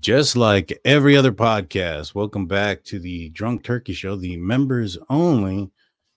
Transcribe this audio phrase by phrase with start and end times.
[0.00, 5.70] Just like every other podcast, welcome back to the Drunk Turkey Show, the members only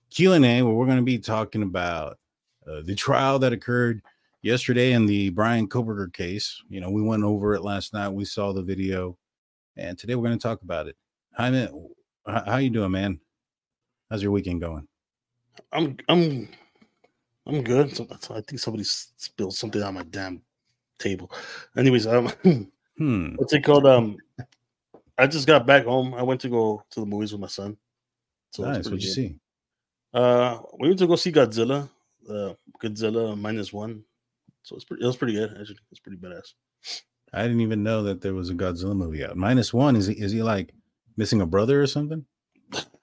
[0.10, 2.18] Q and A, where we're going to be talking about
[2.68, 4.02] uh, the trial that occurred
[4.42, 6.62] yesterday in the Bryan Kohberger case.
[6.70, 8.10] You know, we went over it last night.
[8.10, 9.18] We saw the video,
[9.78, 10.98] and today we're going to talk about it.
[11.38, 11.88] Hi, man.
[12.26, 13.22] How you doing, man?
[14.10, 14.86] How's your weekend going?
[15.72, 16.50] I'm I'm
[17.46, 17.96] I'm good.
[17.96, 20.42] So, I think somebody spilled something on my damn
[21.00, 21.32] table.
[21.78, 22.32] Anyways, um,
[22.98, 23.36] hmm.
[23.36, 23.86] what's it called?
[23.86, 24.18] Um,
[25.18, 26.14] I just got back home.
[26.14, 27.78] I went to go to the movies with my son.
[28.52, 28.86] So nice.
[28.86, 29.36] What'd you see?
[30.14, 31.90] Uh, we went to go see Godzilla.
[32.30, 34.04] Uh, Godzilla minus one.
[34.64, 35.04] So it's pretty.
[35.04, 35.52] It was pretty good.
[35.60, 36.54] Actually, it's pretty badass.
[37.34, 39.38] I didn't even know that there was a Godzilla movie out.
[39.38, 40.14] Minus one is he?
[40.16, 40.74] Is he like
[41.18, 42.26] missing a brother or something?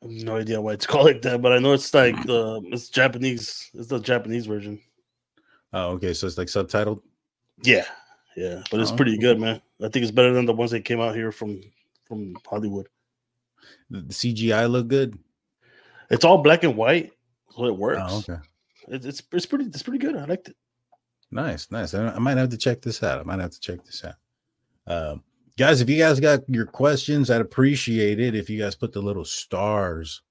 [0.02, 3.70] no idea why it's called like that, but I know it's like the it's Japanese.
[3.74, 4.80] It's the Japanese version.
[5.72, 6.12] Oh, okay.
[6.14, 7.00] So it's like subtitled.
[7.62, 7.84] Yeah,
[8.38, 9.60] yeah, but it's oh, pretty good, man.
[9.82, 11.60] I think it's better than the ones that came out here from
[12.04, 12.86] from Hollywood.
[13.90, 15.18] The CGI look good.
[16.08, 17.10] It's all black and white,
[17.50, 18.00] so it works.
[18.04, 18.40] Oh, okay.
[18.86, 20.16] It, it's it's pretty it's pretty good.
[20.16, 20.56] I liked it.
[21.32, 21.94] Nice, nice.
[21.94, 23.18] I, I, might have to check this out.
[23.18, 24.14] I might have to check this out.
[24.86, 25.24] Um,
[25.58, 29.02] guys, if you guys got your questions, I'd appreciate it if you guys put the
[29.02, 30.22] little stars,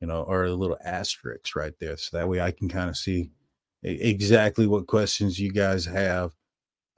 [0.00, 2.96] you know, or the little asterisks right there, so that way I can kind of
[2.96, 3.30] see
[3.84, 6.32] exactly what questions you guys have.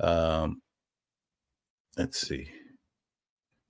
[0.01, 0.61] Um,
[1.97, 2.49] let's see.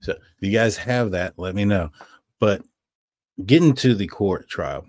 [0.01, 1.89] So if you guys have that, let me know.
[2.39, 2.61] But
[3.45, 4.85] getting to the court trial,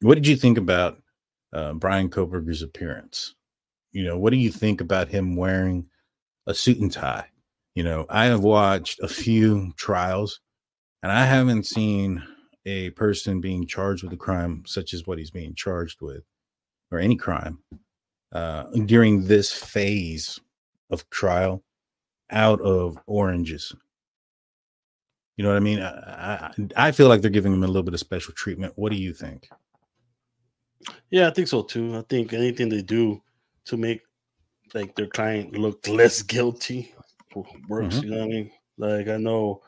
[0.00, 0.98] what did you think about
[1.52, 3.34] uh, Bryan Kohberger's appearance?
[3.92, 5.86] You know, what do you think about him wearing
[6.46, 7.26] a suit and tie?
[7.74, 10.40] You know, I have watched a few trials
[11.02, 12.22] and I haven't seen
[12.66, 16.22] a person being charged with a crime such as what he's being charged with
[16.90, 17.58] or any crime
[18.34, 20.40] uh, during this phase
[20.90, 21.62] of trial
[22.30, 23.74] out of oranges.
[25.36, 25.80] You know what I mean?
[25.80, 28.72] I, I, I feel like they're giving him a little bit of special treatment.
[28.76, 29.48] What do you think?
[31.10, 31.96] Yeah, I think so too.
[31.96, 33.22] I think anything they do
[33.66, 34.02] to make
[34.74, 36.94] like their client look less guilty
[37.68, 37.96] works.
[37.96, 38.04] Mm-hmm.
[38.04, 38.50] You know what I mean?
[38.76, 39.62] Like I know,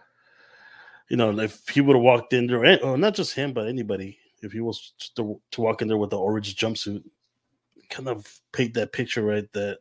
[1.08, 3.68] you know, if he would have walked in there, or eh, not just him, but
[3.68, 7.02] anybody, if he was to, to walk in there with the orange jumpsuit,
[7.90, 9.50] kind of paint that picture, right?
[9.52, 9.78] That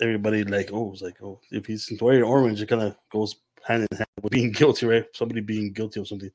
[0.00, 3.36] everybody like, oh, it's like, oh, if he's wearing orange, it kind of goes
[3.66, 5.04] hand in hand with being guilty, right?
[5.14, 6.30] Somebody being guilty of something.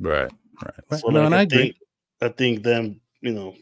[0.00, 0.30] Right.
[0.64, 1.00] Right.
[1.00, 1.76] So no, like, I, I think
[2.20, 3.54] I think them, you know,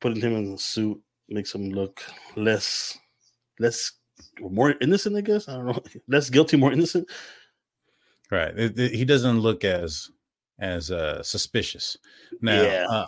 [0.00, 2.02] putting him in a suit makes him look
[2.36, 2.98] less
[3.58, 3.92] less
[4.40, 5.48] more innocent, I guess.
[5.48, 5.82] I don't know.
[6.08, 7.08] Less guilty, more innocent.
[8.30, 8.56] Right.
[8.58, 10.10] It, it, he doesn't look as
[10.58, 11.96] as uh suspicious.
[12.40, 12.86] Now yeah.
[12.88, 13.06] uh,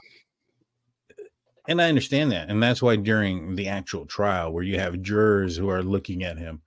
[1.66, 2.50] and I understand that.
[2.50, 6.38] And that's why during the actual trial where you have jurors who are looking at
[6.38, 6.62] him,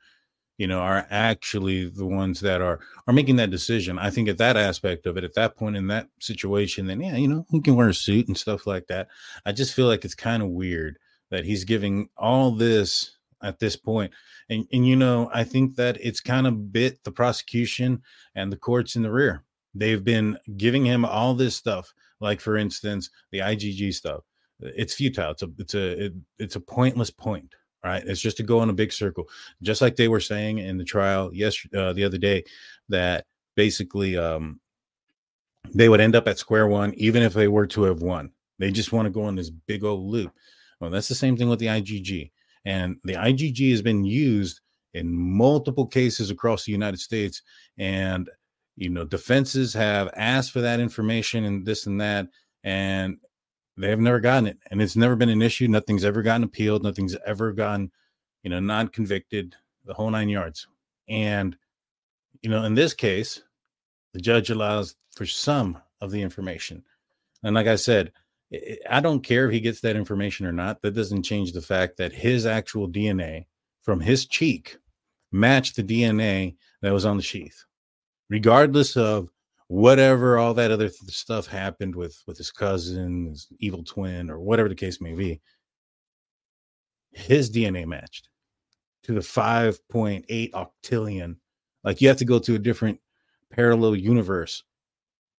[0.57, 3.99] you know, are actually the ones that are are making that decision.
[3.99, 7.15] I think at that aspect of it, at that point in that situation, then yeah,
[7.15, 9.07] you know, he can wear a suit and stuff like that.
[9.45, 10.97] I just feel like it's kind of weird
[11.29, 14.11] that he's giving all this at this point.
[14.49, 18.01] And and you know, I think that it's kind of bit the prosecution
[18.35, 19.43] and the courts in the rear.
[19.75, 24.23] They've been giving him all this stuff, like for instance, the IGG stuff.
[24.59, 25.31] It's futile.
[25.31, 27.53] It's a it's a it, it's a pointless point,
[27.83, 28.03] right?
[28.05, 29.25] It's just to go in a big circle,
[29.61, 32.43] just like they were saying in the trial yesterday, uh, the other day,
[32.89, 33.25] that
[33.55, 34.59] basically um,
[35.73, 38.31] they would end up at square one, even if they were to have won.
[38.59, 40.31] They just want to go on this big old loop.
[40.79, 42.31] Well, that's the same thing with the IGG.
[42.65, 44.61] And the IGG has been used
[44.93, 47.41] in multiple cases across the United States.
[47.77, 48.29] And,
[48.75, 52.27] you know, defenses have asked for that information and this and that.
[52.63, 53.17] And
[53.77, 54.57] they have never gotten it.
[54.71, 55.67] And it's never been an issue.
[55.67, 56.83] Nothing's ever gotten appealed.
[56.83, 57.91] Nothing's ever gotten,
[58.43, 59.55] you know, non convicted,
[59.85, 60.67] the whole nine yards.
[61.07, 61.55] And,
[62.41, 63.41] you know, in this case,
[64.13, 66.83] the judge allows for some of the information.
[67.43, 68.11] And like I said,
[68.89, 70.81] I don't care if he gets that information or not.
[70.81, 73.45] That doesn't change the fact that his actual DNA
[73.83, 74.77] from his cheek
[75.31, 77.65] matched the DNA that was on the sheath,
[78.29, 79.29] regardless of
[79.67, 84.69] whatever all that other stuff happened with with his cousin, his evil twin, or whatever
[84.69, 85.41] the case may be.
[87.11, 88.29] His DNA matched
[89.03, 91.35] to the 5.8 octillion.
[91.83, 92.99] Like you have to go to a different
[93.51, 94.63] parallel universe,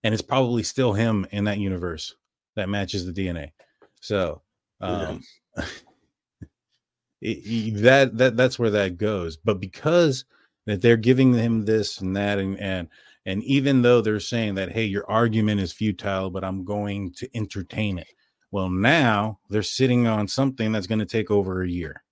[0.02, 2.14] and it's probably still him in that universe
[2.56, 3.52] that matches the DNA.
[4.00, 4.42] So
[4.80, 5.22] um,
[5.56, 5.64] yeah.
[7.20, 9.36] it, that that that's where that goes.
[9.36, 10.25] But because
[10.66, 12.88] that they're giving him this and that and and
[13.28, 17.28] and even though they're saying that hey your argument is futile but i'm going to
[17.34, 18.08] entertain it
[18.50, 22.02] well now they're sitting on something that's going to take over a year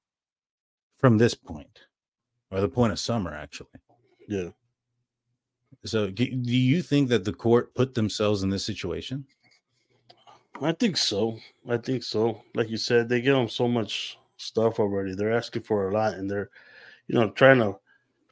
[0.99, 1.81] from this point
[2.51, 3.81] or the point of summer actually
[4.29, 4.51] Yeah.
[5.85, 9.25] So, do you think that the court put themselves in this situation?
[10.61, 11.39] I think so.
[11.69, 12.43] I think so.
[12.55, 15.15] Like you said, they give them so much stuff already.
[15.15, 16.51] They're asking for a lot, and they're,
[17.07, 17.79] you know, trying to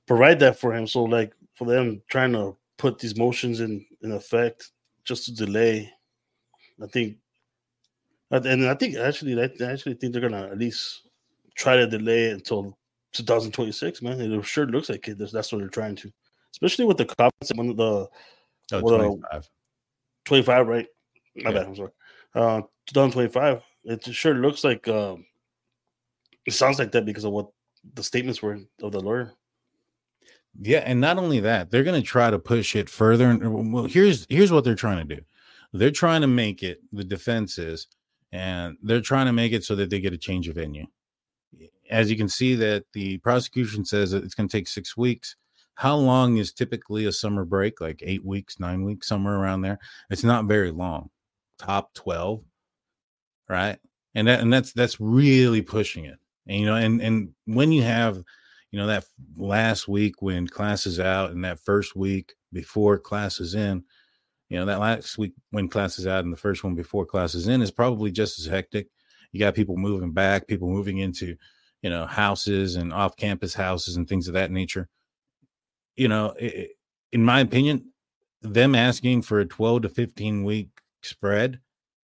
[0.07, 0.87] provide that for him.
[0.87, 4.71] So, like for them trying to put these motions in in effect
[5.05, 5.91] just to delay,
[6.83, 7.17] I think,
[8.31, 11.09] and I think actually, I actually think they're gonna at least
[11.55, 12.77] try to delay it until
[13.13, 14.03] 2026.
[14.03, 15.19] Man, it sure looks like it.
[15.19, 16.13] That's what they're trying to,
[16.53, 17.53] especially with the cops.
[17.55, 18.09] One of the
[18.73, 19.49] oh, 25.
[20.25, 20.87] 25, right?
[21.37, 21.59] My yeah.
[21.59, 21.67] bad.
[21.67, 21.91] I'm sorry.
[22.35, 23.63] Uh, 2025.
[23.85, 24.89] It sure looks like.
[24.89, 25.27] Um,
[26.47, 27.49] it sounds like that because of what
[27.95, 29.33] the statements were of the lawyer.
[30.61, 33.37] Yeah, and not only that, they're going to try to push it further.
[33.39, 35.23] Well, here's here's what they're trying to do.
[35.73, 37.89] They're trying to make it the defense is,
[38.31, 40.87] and they're trying to make it so that they get a change of venue.
[41.91, 45.37] As you can see, that the prosecution says that it's going to take six weeks.
[45.75, 47.81] How long is typically a summer break?
[47.81, 49.79] Like eight weeks, nine weeks, somewhere around there.
[50.09, 51.11] It's not very long.
[51.59, 52.45] Top twelve,
[53.49, 53.79] right?
[54.15, 56.19] And that and that's that's really pushing it.
[56.47, 58.23] And you know, and and when you have
[58.75, 59.05] you know that
[59.37, 63.85] last week when class is out and that first week before class is in
[64.49, 67.37] you know that last week when class is out and the first one before class
[67.37, 68.89] is in is probably just as hectic.
[69.31, 71.37] You got people moving back people moving into
[71.83, 74.89] you know houses and off campus houses and things of that nature.
[75.95, 76.71] You know it,
[77.13, 77.93] in my opinion
[78.43, 80.71] them asking for a 12 to 15 week
[81.05, 81.61] spread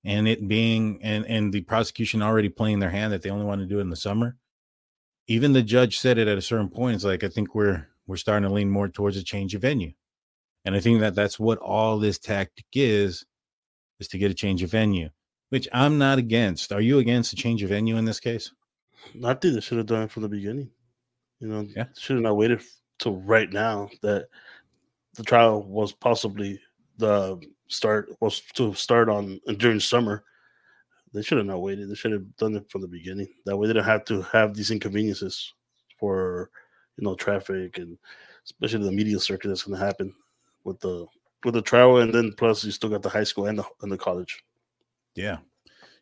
[0.04, 3.60] and it being and and the prosecution already playing their hand that they only want
[3.60, 4.36] to do it in the summer
[5.28, 6.94] even the judge said it at a certain point.
[6.94, 9.92] It's like I think we're we're starting to lean more towards a change of venue,
[10.64, 13.24] and I think that that's what all this tactic is,
[14.00, 15.10] is to get a change of venue,
[15.50, 16.72] which I'm not against.
[16.72, 18.52] Are you against a change of venue in this case?
[19.24, 20.70] I think they should have done it from the beginning.
[21.40, 21.86] You know, yeah.
[21.98, 22.62] should have not waited
[22.98, 24.28] till right now that
[25.14, 26.60] the trial was possibly
[26.98, 30.24] the start was to start on during summer
[31.12, 31.90] they should have not waited.
[31.90, 33.28] They should have done it from the beginning.
[33.46, 35.52] That way, they don't have to have these inconveniences
[35.98, 36.50] for
[36.96, 37.96] you know traffic and
[38.44, 40.12] especially the media circuit that's going to happen
[40.64, 41.06] with the
[41.44, 43.90] with the trial, and then plus you still got the high school and the and
[43.90, 44.42] the college.
[45.14, 45.38] Yeah,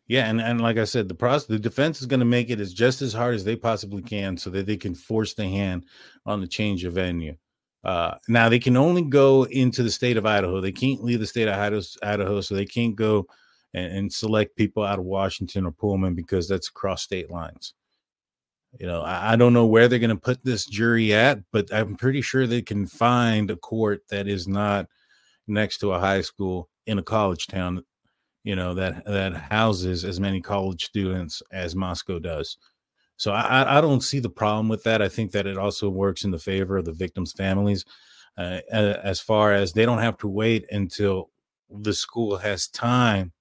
[0.07, 2.59] yeah, and and like I said, the process, the defense is going to make it
[2.59, 5.85] as just as hard as they possibly can, so that they can force the hand
[6.25, 7.35] on the change of venue.
[7.83, 10.61] Uh, now they can only go into the state of Idaho.
[10.61, 13.25] They can't leave the state of Idaho, Idaho so they can't go
[13.73, 17.73] and, and select people out of Washington or Pullman because that's across state lines.
[18.79, 21.73] You know, I, I don't know where they're going to put this jury at, but
[21.73, 24.87] I'm pretty sure they can find a court that is not
[25.47, 27.83] next to a high school in a college town
[28.43, 32.57] you know that that houses as many college students as Moscow does.
[33.17, 35.01] So I, I don't see the problem with that.
[35.01, 37.85] I think that it also works in the favor of the victims' families,
[38.35, 41.29] uh, as far as they don't have to wait until
[41.69, 43.31] the school has time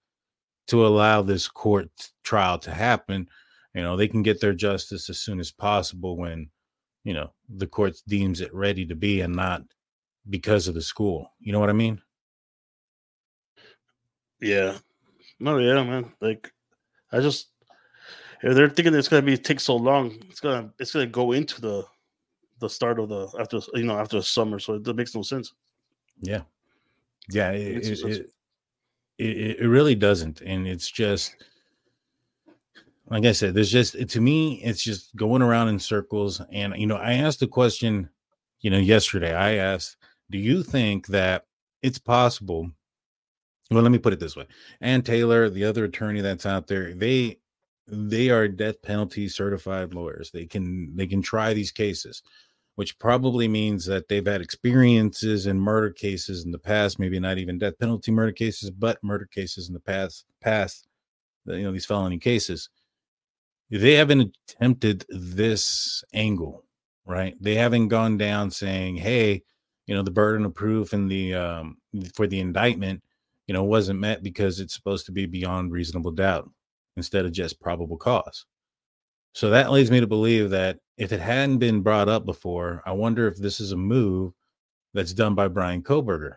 [0.70, 1.90] to allow this court
[2.22, 3.28] trial to happen.
[3.74, 6.48] You know, they can get their justice as soon as possible when,
[7.04, 9.62] you know, the court deems it ready to be and not
[10.28, 11.32] because of the school.
[11.40, 12.00] You know what I mean?
[14.40, 14.78] Yeah.
[15.38, 16.12] No, yeah, man.
[16.20, 16.52] Like,
[17.12, 17.48] I just
[18.42, 21.60] if they're thinking it's gonna be take so long, it's gonna it's gonna go into
[21.60, 21.84] the
[22.60, 25.52] the start of the after you know after the summer, so it, makes no sense.
[26.20, 26.42] Yeah,
[27.30, 27.50] yeah.
[27.50, 28.30] It, it,
[29.20, 30.40] it, it, really doesn't.
[30.40, 31.36] And it's just,
[33.08, 36.40] like I said, there's just, to me, it's just going around in circles.
[36.50, 38.08] And, you know, I asked a question,
[38.60, 39.34] you know, yesterday.
[39.34, 39.96] I asked,
[40.30, 41.46] do you think that
[41.82, 42.70] it's possible?
[43.70, 44.46] Well, let me put it this way.
[44.80, 47.38] Anne Taylor, the other attorney that's out there, they,
[47.86, 50.30] they are death penalty certified lawyers.
[50.30, 52.22] They can, they can try these cases
[52.80, 57.36] which probably means that they've had experiences in murder cases in the past, maybe not
[57.36, 60.88] even death penalty murder cases, but murder cases in the past, past,
[61.44, 62.70] you know, these felony cases.
[63.70, 66.64] They haven't attempted this angle,
[67.04, 67.34] right?
[67.38, 69.42] They haven't gone down saying, "Hey,
[69.86, 71.76] you know, the burden of proof and the um,
[72.14, 73.02] for the indictment,
[73.46, 76.48] you know, wasn't met because it's supposed to be beyond reasonable doubt
[76.96, 78.46] instead of just probable cause."
[79.32, 82.92] So that leads me to believe that if it hadn't been brought up before, I
[82.92, 84.32] wonder if this is a move
[84.92, 86.36] that's done by Bryan Kohberger.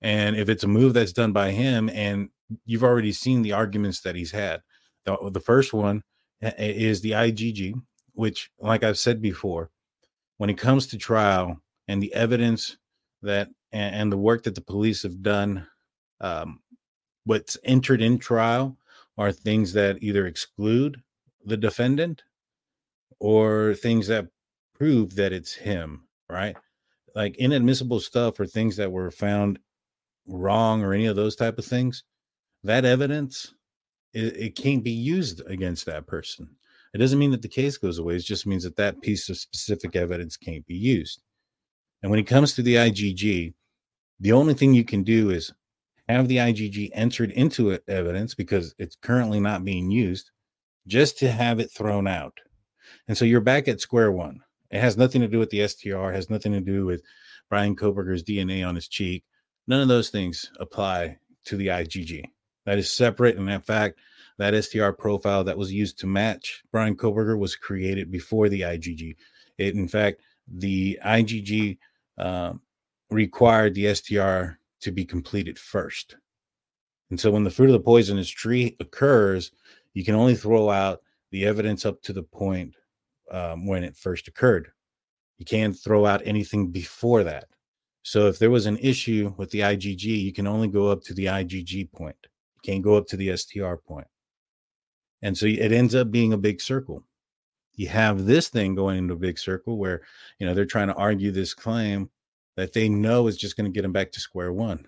[0.00, 2.28] And if it's a move that's done by him, and
[2.64, 4.62] you've already seen the arguments that he's had.
[5.04, 6.02] The, the first one
[6.40, 7.74] is the IGG,
[8.14, 9.70] which, like I've said before,
[10.38, 12.76] when it comes to trial and the evidence
[13.22, 15.66] that and, and the work that the police have done,
[16.20, 16.60] um,
[17.24, 18.76] what's entered in trial
[19.18, 21.00] are things that either exclude
[21.44, 22.22] the defendant
[23.20, 24.26] or things that
[24.74, 26.56] prove that it's him, right?
[27.14, 29.58] like inadmissible stuff or things that were found
[30.26, 32.04] wrong or any of those type of things,
[32.64, 33.54] that evidence
[34.14, 36.48] it, it can't be used against that person.
[36.94, 38.16] It doesn't mean that the case goes away.
[38.16, 41.22] It just means that that piece of specific evidence can't be used.
[42.02, 43.54] And when it comes to the IGG,
[44.20, 45.52] the only thing you can do is
[46.08, 50.30] have the IGG entered into evidence because it's currently not being used,
[50.86, 52.38] just to have it thrown out.
[53.08, 54.40] And so you're back at square one.
[54.70, 57.02] It has nothing to do with the STR, has nothing to do with
[57.48, 59.24] Bryan Kohberger's DNA on his cheek.
[59.66, 62.24] None of those things apply to the IGG.
[62.64, 63.36] That is separate.
[63.36, 63.98] And in fact,
[64.38, 69.16] that STR profile that was used to match Bryan Kohberger was created before the IGG.
[69.58, 71.78] It, in fact, the IGG
[72.18, 72.54] uh,
[73.10, 76.16] required the STR to be completed first.
[77.10, 79.52] And so when the fruit of the poisonous tree occurs,
[79.94, 82.74] you can only throw out the evidence up to the point
[83.30, 84.70] um, when it first occurred.
[85.38, 87.46] You can't throw out anything before that.
[88.02, 91.14] So if there was an issue with the IGG, you can only go up to
[91.14, 92.16] the IGG point.
[92.22, 94.06] You can't go up to the STR point.
[95.22, 97.04] And so it ends up being a big circle.
[97.74, 100.02] You have this thing going into a big circle where,
[100.38, 102.10] you know, they're trying to argue this claim
[102.56, 104.86] that they know is just going to get them back to square one.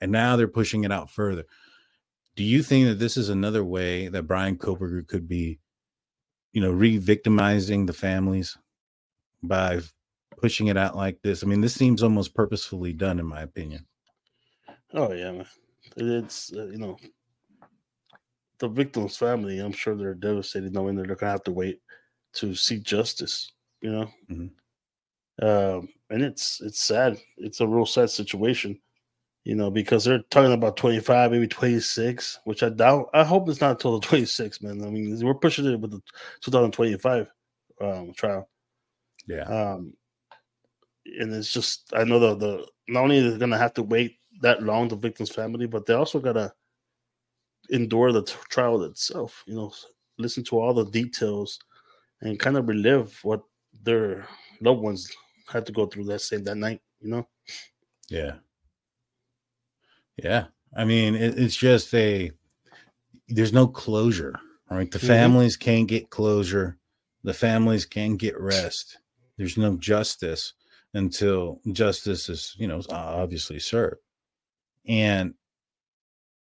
[0.00, 1.44] And now they're pushing it out further.
[2.36, 5.58] Do you think that this is another way that Bryan Kohberger could be,
[6.52, 8.56] you know, re-victimizing the families
[9.42, 9.80] by
[10.40, 11.42] pushing it out like this?
[11.42, 13.86] I mean, this seems almost purposefully done, in my opinion.
[14.92, 15.42] Oh yeah.
[15.96, 16.96] It's uh, you know
[18.58, 21.80] the victim's family, I'm sure they're devastated knowing that they're gonna have to wait
[22.34, 23.52] to see justice.
[23.80, 25.46] You know, mm-hmm.
[25.46, 27.18] um, and it's it's sad.
[27.36, 28.80] It's a real sad situation.
[29.46, 33.10] You know, because they're talking about 25, maybe 26, which I doubt.
[33.14, 34.84] I hope it's not until the 26, man.
[34.84, 36.02] I mean, we're pushing it with the
[36.40, 37.30] 2025
[37.80, 38.48] um, trial.
[39.28, 39.42] Yeah.
[39.42, 39.92] Um,
[41.20, 44.64] and it's just I know the the not only they're gonna have to wait that
[44.64, 46.52] long, the victim's family, but they also gotta
[47.70, 49.44] endure the t- trial itself.
[49.46, 49.72] You know,
[50.18, 51.60] listen to all the details
[52.20, 53.44] and kind of relive what
[53.84, 54.26] their
[54.60, 55.08] loved ones
[55.46, 56.80] had to go through that same that night.
[57.00, 57.28] You know.
[58.08, 58.38] Yeah.
[60.16, 60.46] Yeah.
[60.76, 62.30] I mean, it, it's just a.
[63.28, 64.34] There's no closure.
[64.70, 64.90] Right.
[64.90, 65.06] The mm-hmm.
[65.06, 66.78] families can't get closure.
[67.22, 68.98] The families can't get rest.
[69.36, 70.54] There's no justice
[70.94, 74.00] until justice is, you know, obviously served.
[74.88, 75.34] And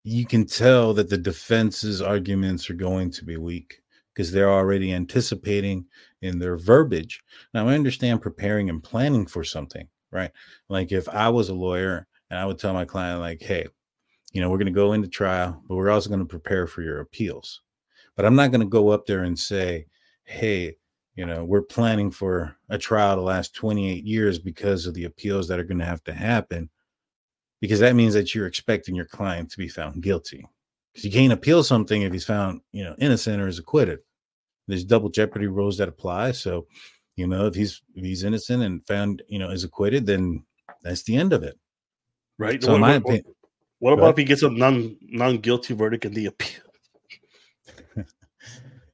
[0.04, 3.80] you can tell that the defense's arguments are going to be weak
[4.12, 5.86] because they're already anticipating
[6.22, 7.22] in their verbiage.
[7.52, 10.30] Now, I understand preparing and planning for something, right?
[10.68, 13.64] Like if I was a lawyer and I would tell my client, like, hey,
[14.32, 16.82] you know, we're going to go into trial, but we're also going to prepare for
[16.82, 17.60] your appeals.
[18.16, 19.86] But I'm not going to go up there and say,
[20.24, 20.76] hey,
[21.14, 25.46] you know, we're planning for a trial to last 28 years because of the appeals
[25.46, 26.68] that are going to have to happen
[27.60, 30.44] because that means that you're expecting your client to be found guilty.
[30.92, 34.00] Because you can't appeal something if he's found, you know, innocent or is acquitted.
[34.66, 36.32] There's double jeopardy rules that apply.
[36.32, 36.66] So,
[37.14, 40.44] you know, if he's if he's innocent and found, you know, is acquitted, then
[40.82, 41.56] that's the end of it.
[42.38, 42.62] Right.
[42.62, 43.24] So, what, my what, opinion,
[43.78, 46.62] what about if he gets a non non guilty verdict in the appeal?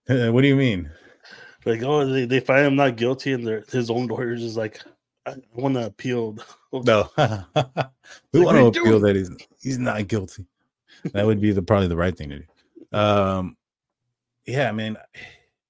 [0.32, 0.90] what do you mean?
[1.64, 4.80] Like, oh, they, they find him not guilty, and his own lawyers is like,
[5.26, 6.38] I want to appeal.
[6.72, 7.10] No,
[8.32, 9.28] we want to appeal that he's
[9.60, 10.46] he's not guilty.
[11.12, 12.96] That would be the probably the right thing to do.
[12.96, 13.56] Um,
[14.46, 14.96] yeah, I mean,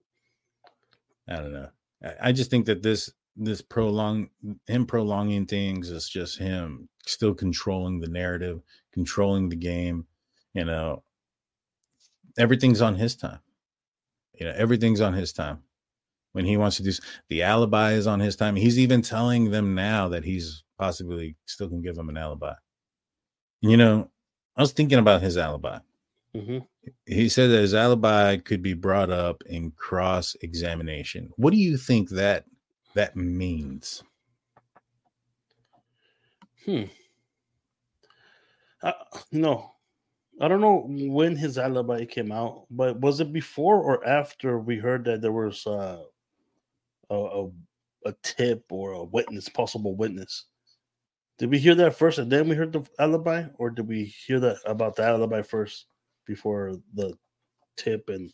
[1.27, 1.71] I don't know.
[2.05, 4.29] I, I just think that this this prolong
[4.67, 8.61] him prolonging things is just him still controlling the narrative,
[8.93, 10.07] controlling the game.
[10.55, 11.03] You know,
[12.39, 13.41] everything's on his time.
[14.35, 15.63] You know, everything's on his time
[16.33, 16.93] when he wants to do
[17.29, 18.57] the alibi is on his time.
[18.57, 22.55] He's even telling them now that he's possibly still can give them an alibi.
[23.61, 24.11] You know,
[24.57, 25.79] I was thinking about his alibi.
[26.35, 26.59] Mm-hmm.
[27.07, 31.31] He said that his alibi could be brought up in cross examination.
[31.37, 32.45] What do you think that
[32.95, 34.03] that means?
[36.65, 36.85] Hmm.
[38.83, 38.93] Uh,
[39.33, 39.73] no,
[40.41, 44.77] I don't know when his alibi came out, but was it before or after we
[44.77, 46.03] heard that there was uh,
[47.11, 47.51] a, a,
[48.07, 50.47] a tip or a witness, possible witness.
[51.39, 54.41] Did we hear that first and then we heard the alibi, or did we hear
[54.41, 55.87] that about the alibi first
[56.27, 57.15] before the
[57.77, 58.33] tip and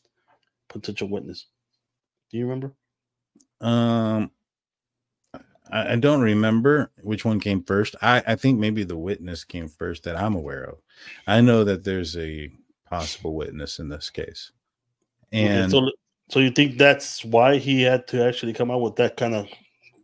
[0.68, 1.46] potential witness?
[2.30, 2.74] Do you remember?
[3.60, 4.30] Um,
[5.70, 7.96] I, I don't remember which one came first.
[8.02, 10.78] I, I think maybe the witness came first that I'm aware of.
[11.26, 12.50] I know that there's a
[12.88, 14.52] possible witness in this case,
[15.32, 15.90] and okay, so
[16.30, 19.46] so you think that's why he had to actually come out with that kind of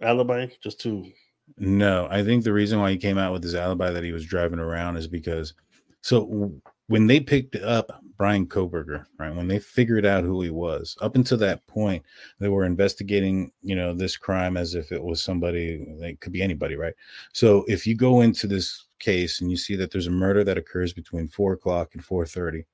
[0.00, 1.10] alibi, just to
[1.58, 4.26] No, I think the reason why he came out with his alibi that he was
[4.26, 5.54] driving around is because
[6.00, 6.52] so
[6.92, 11.16] when they picked up Bryan Kohberger, right, when they figured out who he was, up
[11.16, 12.04] until that point,
[12.38, 16.42] they were investigating, you know, this crime as if it was somebody, like could be
[16.42, 16.92] anybody, right?
[17.32, 20.58] So if you go into this case and you see that there's a murder that
[20.58, 22.66] occurs between four o'clock and four thirty,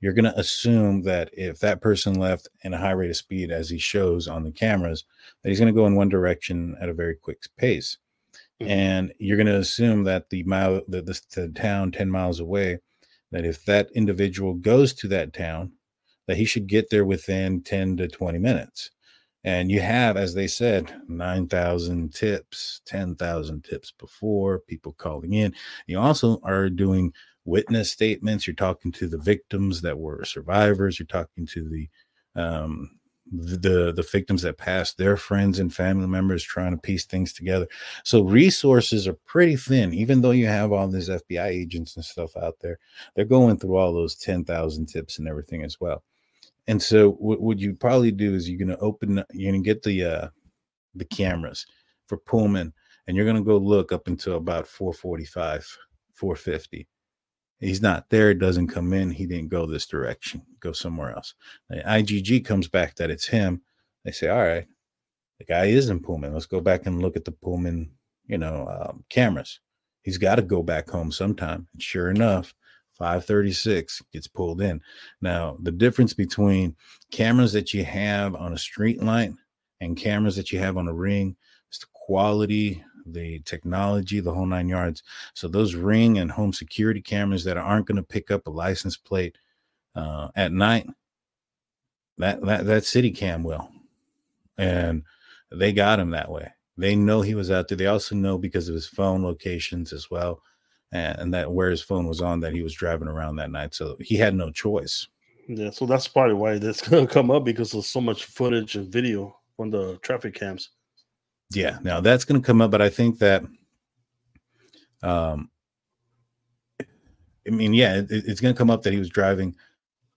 [0.00, 3.52] you're going to assume that if that person left in a high rate of speed,
[3.52, 5.04] as he shows on the cameras,
[5.42, 7.98] that he's going to go in one direction at a very quick pace.
[8.60, 8.68] Mm-hmm.
[8.68, 12.80] And you're going to assume that the mile, the, the, the town 10 miles away,
[13.32, 15.72] that if that individual goes to that town,
[16.26, 18.90] that he should get there within 10 to 20 minutes.
[19.42, 25.54] And you have, as they said, 9,000 tips, 10,000 tips before, people calling in.
[25.86, 27.12] You also are doing
[27.46, 28.46] witness statements.
[28.46, 30.98] You're talking to the victims that were survivors.
[30.98, 31.88] You're talking to the
[32.40, 32.99] um,
[33.30, 37.66] the the victims that passed, their friends and family members, trying to piece things together.
[38.04, 42.36] So resources are pretty thin, even though you have all these FBI agents and stuff
[42.36, 42.78] out there.
[43.14, 46.02] They're going through all those ten thousand tips and everything as well.
[46.66, 49.66] And so what, what you probably do is you're going to open, you're going to
[49.66, 50.28] get the uh,
[50.94, 51.66] the cameras
[52.06, 52.72] for Pullman,
[53.06, 55.66] and you're going to go look up until about 445,
[56.14, 56.88] 450
[57.60, 59.10] He's not there, doesn't come in.
[59.10, 61.34] He didn't go this direction, go somewhere else.
[61.68, 63.62] The IGG comes back that it's him.
[64.04, 64.66] They say, all right,
[65.38, 66.32] the guy is in Pullman.
[66.32, 67.90] Let's go back and look at the Pullman,
[68.26, 69.60] you know, um, cameras.
[70.02, 71.66] He's got to go back home sometime.
[71.72, 72.54] And sure enough,
[72.94, 74.80] 536 gets pulled in.
[75.20, 76.76] Now, the difference between
[77.10, 79.32] cameras that you have on a street light
[79.80, 81.36] and cameras that you have on a ring
[81.70, 85.02] is the quality the technology, the whole nine yards.
[85.34, 88.96] So those ring and home security cameras that aren't going to pick up a license
[88.96, 89.36] plate
[89.94, 90.88] uh, at night,
[92.18, 93.68] that that that city cam will,
[94.58, 95.02] and
[95.50, 96.50] they got him that way.
[96.76, 97.76] They know he was out there.
[97.76, 100.42] They also know because of his phone locations as well,
[100.92, 103.74] and, and that where his phone was on that he was driving around that night.
[103.74, 105.08] So he had no choice.
[105.48, 108.90] Yeah, so that's probably why going to come up because there's so much footage and
[108.90, 110.70] video on the traffic cams.
[111.52, 113.42] Yeah, now that's going to come up, but I think that,
[115.02, 115.50] um,
[116.80, 119.56] I mean, yeah, it, it's going to come up that he was driving,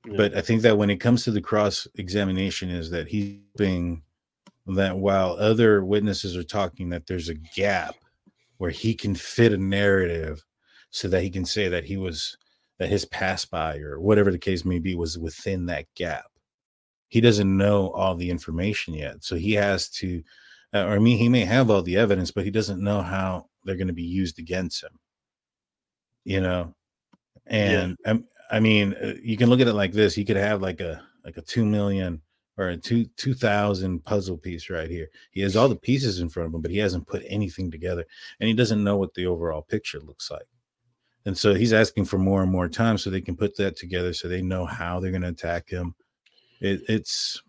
[0.06, 0.13] yeah.
[0.18, 4.04] but I think that when it comes to the cross examination, is that he's being
[4.68, 7.96] that while other witnesses are talking, that there's a gap
[8.58, 10.44] where he can fit a narrative
[10.89, 12.38] so that he can say that he was
[12.80, 16.26] that his pass by or whatever the case may be was within that gap.
[17.10, 20.24] He doesn't know all the information yet, so he has to
[20.74, 23.48] uh, or I mean, he may have all the evidence, but he doesn't know how
[23.63, 25.00] they're going to be used against him.
[26.26, 26.74] You know,
[27.46, 28.13] and yeah.
[28.13, 28.20] I,
[28.54, 31.02] I mean, uh, you can look at it like this: he could have like a
[31.26, 32.22] like a two million
[32.58, 35.10] or a two two thousand puzzle piece right here.
[35.32, 38.06] He has all the pieces in front of him, but he hasn't put anything together,
[38.39, 40.46] and he doesn't know what the overall picture looks like.
[41.26, 44.13] And so he's asking for more and more time so they can put that together,
[44.13, 45.96] so they know how they're going to attack him.
[46.62, 47.42] It, it's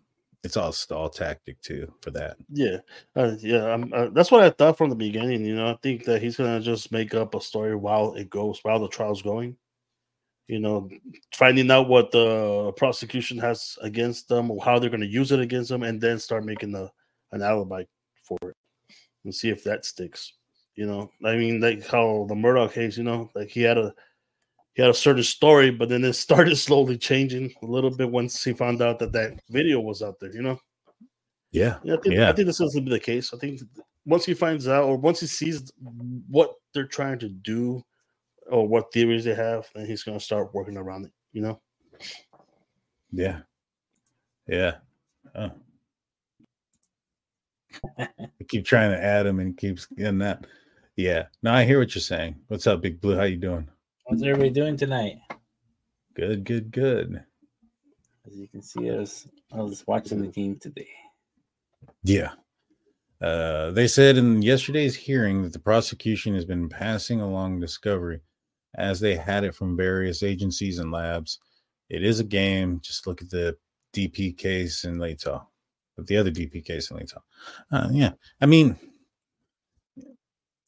[0.43, 2.37] it's all stall tactic too for that.
[2.49, 2.77] Yeah,
[3.15, 3.77] uh, yeah.
[3.93, 5.45] Uh, that's what I thought from the beginning.
[5.45, 8.59] You know, I think that he's gonna just make up a story while it goes,
[8.63, 9.55] while the trial's going.
[10.47, 10.89] You know,
[11.33, 15.69] finding out what the prosecution has against them, or how they're gonna use it against
[15.69, 16.89] them, and then start making the
[17.31, 17.83] an alibi
[18.23, 18.55] for it,
[19.23, 20.33] and see if that sticks.
[20.75, 22.97] You know, I mean, like how the Murdaugh case.
[22.97, 23.93] You know, like he had a
[24.73, 28.43] he had a certain story, but then it started slowly changing a little bit once
[28.43, 30.33] he found out that that video was out there.
[30.33, 30.59] You know.
[31.51, 31.77] Yeah.
[31.83, 31.93] Yeah.
[31.93, 32.29] I think, yeah.
[32.29, 33.33] I think this is to be the case.
[33.33, 33.61] I think
[34.05, 35.71] once he finds out, or once he sees
[36.29, 37.81] what they're trying to do,
[38.49, 41.11] or what theories they have, and he's going to start working around it.
[41.33, 41.61] You know.
[43.11, 43.39] Yeah.
[44.47, 44.75] Yeah.
[45.35, 45.51] Oh.
[47.99, 48.07] I
[48.47, 50.45] keep trying to add him and keeps getting that.
[50.95, 51.25] Yeah.
[51.43, 52.35] No, I hear what you're saying.
[52.47, 53.15] What's up, Big Blue?
[53.15, 53.67] How you doing?
[54.07, 55.17] How's everybody doing tonight?
[56.13, 57.23] Good, good, good.
[58.27, 60.87] As you can see, I was, I was watching the game today.
[62.03, 62.31] Yeah.
[63.21, 68.21] Uh, they said in yesterday's hearing that the prosecution has been passing along discovery
[68.77, 71.39] as they had it from various agencies and labs.
[71.89, 72.79] It is a game.
[72.81, 73.57] Just look at the
[73.93, 75.45] DP case in Latah,
[75.97, 77.21] the other DP case in Latah.
[77.71, 78.11] Uh, yeah.
[78.41, 78.75] I mean,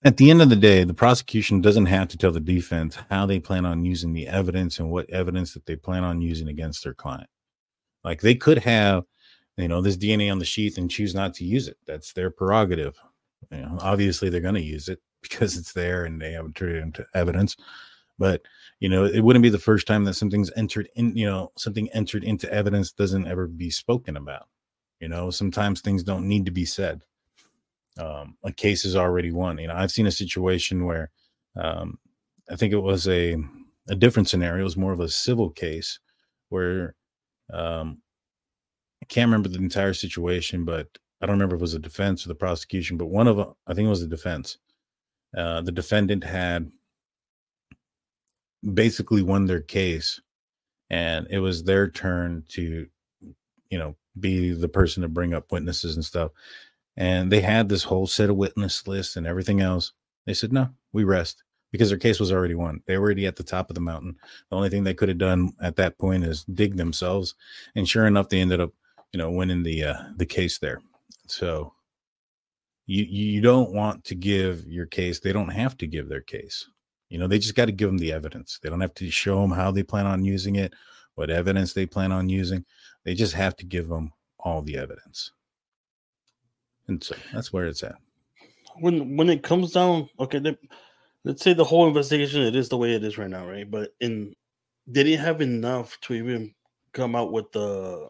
[0.03, 3.25] at the end of the day, the prosecution doesn't have to tell the defense how
[3.25, 6.83] they plan on using the evidence and what evidence that they plan on using against
[6.83, 7.29] their client.
[8.03, 9.03] Like they could have,
[9.57, 11.77] you know, this DNA on the sheath and choose not to use it.
[11.85, 12.95] That's their prerogative.
[13.51, 16.75] You know, obviously they're going to use it because it's there and they haven't turned
[16.75, 17.57] it into evidence.
[18.19, 18.41] But
[18.79, 21.15] you know, it wouldn't be the first time that something's entered in.
[21.15, 24.47] You know, something entered into evidence doesn't ever be spoken about.
[24.99, 27.01] You know, sometimes things don't need to be said
[27.99, 29.57] um, a case is already won.
[29.57, 31.09] You know, I've seen a situation where
[31.55, 31.97] um,
[32.49, 33.37] I think it was a
[33.89, 34.61] a different scenario.
[34.61, 35.99] It was more of a civil case
[36.49, 36.95] where
[37.53, 38.01] um,
[39.01, 40.87] I can't remember the entire situation, but
[41.21, 42.97] I don't remember if it was a defense or the prosecution.
[42.97, 44.57] But one of them, I think it was the defense.
[45.35, 46.71] Uh, the defendant had
[48.73, 50.19] basically won their case,
[50.89, 52.87] and it was their turn to,
[53.69, 56.31] you know, be the person to bring up witnesses and stuff.
[56.95, 59.93] And they had this whole set of witness lists and everything else.
[60.25, 62.81] They said, no, we rest because their case was already won.
[62.85, 64.15] They were already at the top of the mountain.
[64.49, 67.35] The only thing they could have done at that point is dig themselves.
[67.75, 68.71] And sure enough, they ended up,
[69.11, 70.81] you know, winning the uh, the case there.
[71.27, 71.73] So
[72.85, 75.19] you you don't want to give your case.
[75.19, 76.67] They don't have to give their case.
[77.09, 78.59] You know, they just got to give them the evidence.
[78.61, 80.73] They don't have to show them how they plan on using it,
[81.15, 82.65] what evidence they plan on using.
[83.03, 85.31] They just have to give them all the evidence.
[86.87, 87.95] And so that's where it's at.
[88.79, 90.57] When when it comes down, okay, they,
[91.23, 93.69] let's say the whole investigation it is the way it is right now, right?
[93.69, 94.35] But in
[94.85, 96.53] they didn't have enough to even
[96.93, 98.09] come out with the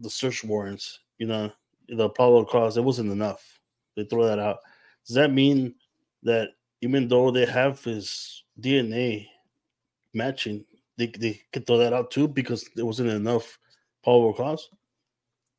[0.00, 1.50] the search warrants, you know,
[1.88, 2.76] the probable cause.
[2.76, 3.60] it wasn't enough.
[3.96, 4.58] They throw that out.
[5.06, 5.74] Does that mean
[6.22, 9.26] that even though they have his DNA
[10.14, 10.64] matching,
[10.96, 13.58] they, they could throw that out too because there wasn't enough
[14.02, 14.68] probable cause?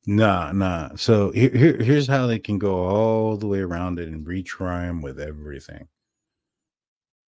[0.06, 0.96] Nah, nah.
[0.96, 4.88] So here, here, here's how they can go all the way around it and retry
[4.88, 5.88] them with everything.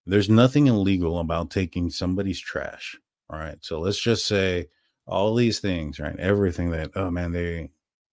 [0.05, 2.97] There's nothing illegal about taking somebody's trash.
[3.29, 3.57] All right.
[3.61, 4.67] So let's just say
[5.05, 6.17] all these things, right?
[6.19, 7.69] Everything that, oh man, they,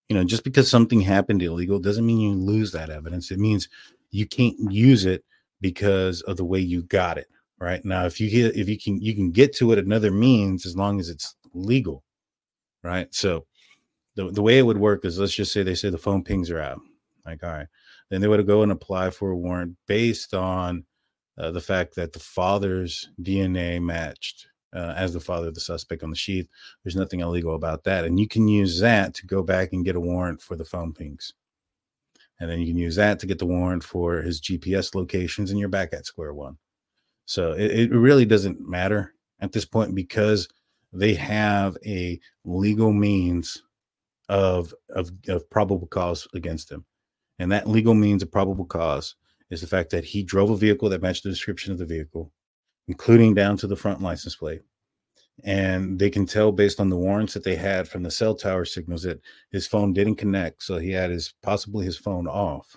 [0.09, 3.31] you know, just because something happened illegal doesn't mean you lose that evidence.
[3.31, 3.69] It means
[4.11, 5.25] you can't use it
[5.61, 7.29] because of the way you got it.
[7.61, 10.65] Right now, if you get, if you can, you can get to it another means
[10.65, 12.05] as long as it's legal.
[12.85, 13.13] Right.
[13.13, 13.47] So
[14.15, 16.51] the, the way it would work is let's just say they say the phone pings
[16.51, 16.81] are out.
[17.27, 17.67] Like, all right.
[18.11, 20.85] Then they would go and apply for a warrant based on
[21.37, 26.03] uh, the fact that the father's DNA matched uh, as the father of the suspect
[26.03, 26.49] on the sheath.
[26.83, 28.05] There's nothing illegal about that.
[28.05, 30.93] And you can use that to go back and get a warrant for the phone
[30.93, 31.35] pings.
[32.41, 35.59] And then you can use that to get the warrant for his GPS locations, and
[35.59, 36.57] you're back at square one.
[37.27, 40.49] So it, it really doesn't matter at this point because
[40.93, 43.63] they have a legal means
[44.29, 46.85] of, of, of probable cause against him.
[47.39, 49.15] And that legal means of probable cause
[49.51, 52.33] is the fact that he drove a vehicle that matched the description of the vehicle
[52.89, 54.63] including down to the front license plate.
[55.45, 58.65] And they can tell based on the warrants that they had from the cell tower
[58.65, 59.21] signals that
[59.51, 60.63] his phone didn't connect.
[60.63, 62.77] So he had his possibly his phone off.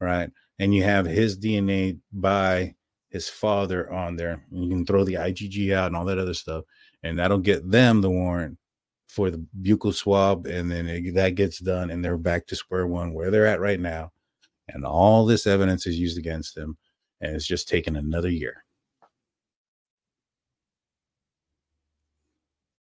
[0.00, 0.30] Right.
[0.58, 2.74] And you have his DNA by
[3.10, 4.44] his father on there.
[4.50, 6.64] And you can throw the IGG out and all that other stuff.
[7.02, 8.58] And that'll get them the warrant
[9.08, 10.46] for the buccal swab.
[10.46, 11.90] And then it, that gets done.
[11.90, 14.10] And they're back to square one where they're at right now.
[14.68, 16.76] And all this evidence is used against them.
[17.20, 18.63] And it's just taken another year.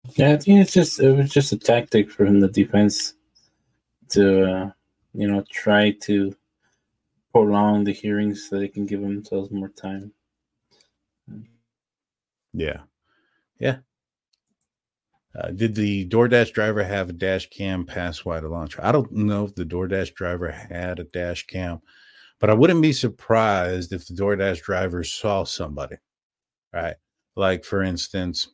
[0.10, 3.16] Yeah, I think it's just it was just a tactic from the defense
[4.10, 4.72] to uh,
[5.14, 6.36] you know try to
[7.34, 10.12] prolong the hearings so they can give themselves more time.
[12.54, 12.82] Yeah,
[13.60, 13.78] yeah.
[15.34, 18.78] Uh, did the DoorDash driver have a dash cam pass while the launch?
[18.80, 21.82] I don't know if the DoorDash driver had a dash cam,
[22.40, 25.96] but I wouldn't be surprised if the DoorDash driver saw somebody,
[26.74, 26.96] right?
[27.38, 28.50] Like, for instance,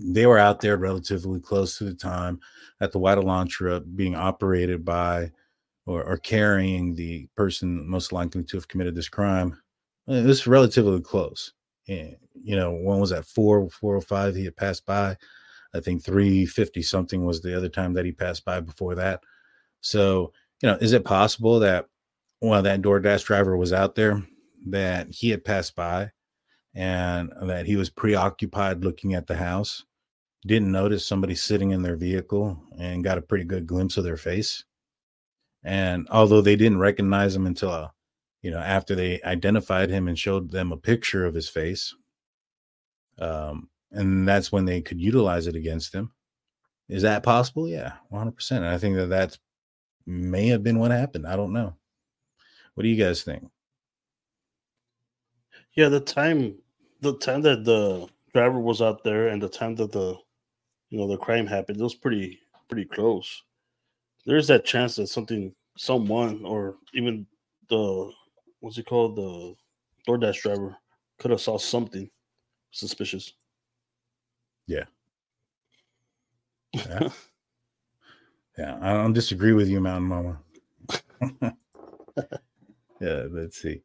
[0.00, 2.40] they were out there relatively close to the time
[2.80, 5.30] that the white Elantra being operated by
[5.86, 9.58] or, or, carrying the person most likely to have committed this crime.
[10.08, 11.52] Uh, it was relatively close.
[11.88, 14.36] And, you know, one was at four, four or five.
[14.36, 15.16] he had passed by.
[15.74, 19.22] I think 350 something was the other time that he passed by before that.
[19.80, 21.86] So, you know, is it possible that
[22.38, 24.22] while that DoorDash driver was out there,
[24.66, 26.12] that he had passed by
[26.74, 29.84] and that he was preoccupied looking at the house,
[30.46, 34.16] didn't notice somebody sitting in their vehicle and got a pretty good glimpse of their
[34.16, 34.64] face.
[35.62, 37.88] And although they didn't recognize him until, uh,
[38.42, 41.94] you know, after they identified him and showed them a picture of his face,
[43.18, 46.12] um, and that's when they could utilize it against him.
[46.88, 47.68] Is that possible?
[47.68, 48.56] Yeah, 100%.
[48.56, 49.38] And I think that that
[50.06, 51.26] may have been what happened.
[51.26, 51.76] I don't know.
[52.74, 53.44] What do you guys think?
[55.74, 56.56] Yeah, the time
[57.02, 60.16] the time that the driver was out there and the time that the
[60.88, 63.42] you know the crime happened, it was pretty pretty close.
[64.24, 67.26] There's that chance that something, someone, or even
[67.68, 68.10] the
[68.60, 69.54] what's it called, the
[70.08, 70.76] DoorDash driver
[71.18, 72.08] could have saw something
[72.70, 73.32] suspicious.
[74.66, 74.84] Yeah.
[76.72, 77.08] Yeah.
[78.58, 80.38] yeah, I don't disagree with you, Mountain Mama.
[83.00, 83.82] yeah, let's see.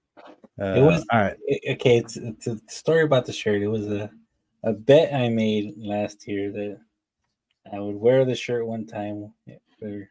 [0.60, 1.38] Uh, it was all right.
[1.70, 3.62] okay, it's, it's a story about the shirt.
[3.62, 4.10] It was a
[4.64, 6.80] a bet I made last year that
[7.72, 9.32] I would wear the shirt one time
[9.80, 10.10] for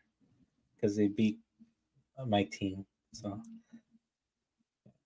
[0.75, 1.39] because they beat
[2.27, 2.85] my team.
[3.13, 3.41] So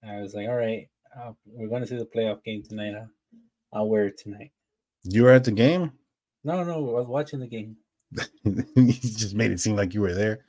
[0.06, 2.94] I was like, all right, uh, we're going to see the playoff game tonight.
[2.94, 3.10] I'll,
[3.72, 4.52] I'll wear it tonight.
[5.04, 5.92] You were at the game?
[6.44, 7.76] No, no, I was watching the game.
[8.44, 10.44] you just made it seem like you were there.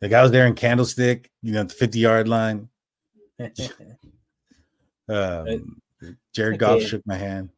[0.00, 2.68] Like I was there in Candlestick, you know, at the 50 yard line.
[5.08, 5.80] um,
[6.32, 6.58] Jared okay.
[6.58, 7.50] Goff shook my hand.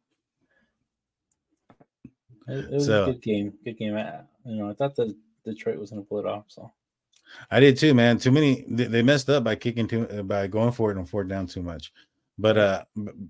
[2.47, 3.53] It, it was so, a good game.
[3.63, 3.95] Good game.
[3.95, 5.13] I, you know, I thought that
[5.45, 6.45] Detroit was going to pull it off.
[6.47, 6.71] So
[7.51, 8.17] I did too, man.
[8.17, 8.65] Too many.
[8.67, 11.47] They, they messed up by kicking too uh, by going for it and fourth down
[11.47, 11.91] too much.
[12.37, 12.83] But uh,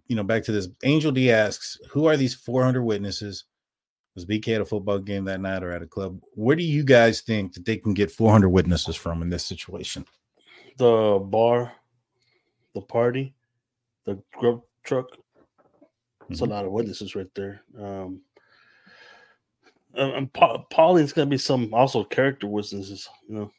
[0.08, 0.68] you know, back to this.
[0.84, 3.46] Angel D asks, "Who are these 400 witnesses?"
[4.16, 6.20] Was BK at a football game that night or at a club?
[6.34, 10.06] Where do you guys think that they can get 400 witnesses from in this situation?
[10.78, 11.72] The bar,
[12.74, 13.36] the party,
[14.08, 15.06] the grub truck.
[16.30, 16.52] It's mm-hmm.
[16.52, 17.62] a lot of witnesses right there.
[17.80, 18.22] Um,
[19.94, 23.52] and pa- Pauline's gonna be some also character witnesses, you know.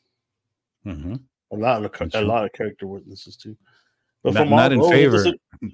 [0.86, 1.14] Mm-hmm.
[1.52, 3.56] A lot of a lot of character witnesses too.
[4.22, 5.24] But not, from not in favor.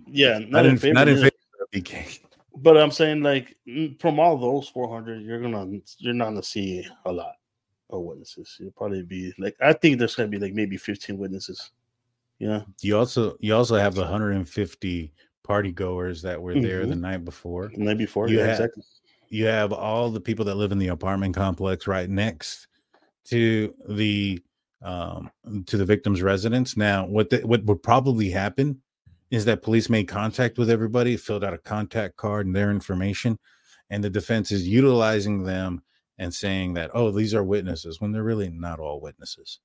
[0.06, 0.94] yeah, not, not in, in, favor.
[0.94, 2.20] Not in favor of BK.
[2.56, 3.56] But I'm saying like
[3.98, 7.34] from all those 400, you're gonna you're not gonna see a lot
[7.90, 8.56] of witnesses.
[8.60, 11.70] You'll probably be like I think there's gonna be like maybe 15 witnesses.
[12.38, 12.62] Yeah.
[12.83, 16.90] You also you also have the 150 party goers that were there mm-hmm.
[16.90, 17.70] the night before.
[17.75, 18.83] The night before, you yeah, have, exactly.
[19.29, 22.66] You have all the people that live in the apartment complex right next
[23.27, 24.42] to the
[24.83, 25.31] um
[25.66, 26.77] to the victim's residence.
[26.77, 28.81] Now, what the, what would probably happen
[29.31, 33.38] is that police made contact with everybody, filled out a contact card and their information,
[33.90, 35.83] and the defense is utilizing them
[36.18, 39.61] and saying that, oh, these are witnesses when they're really not all witnesses.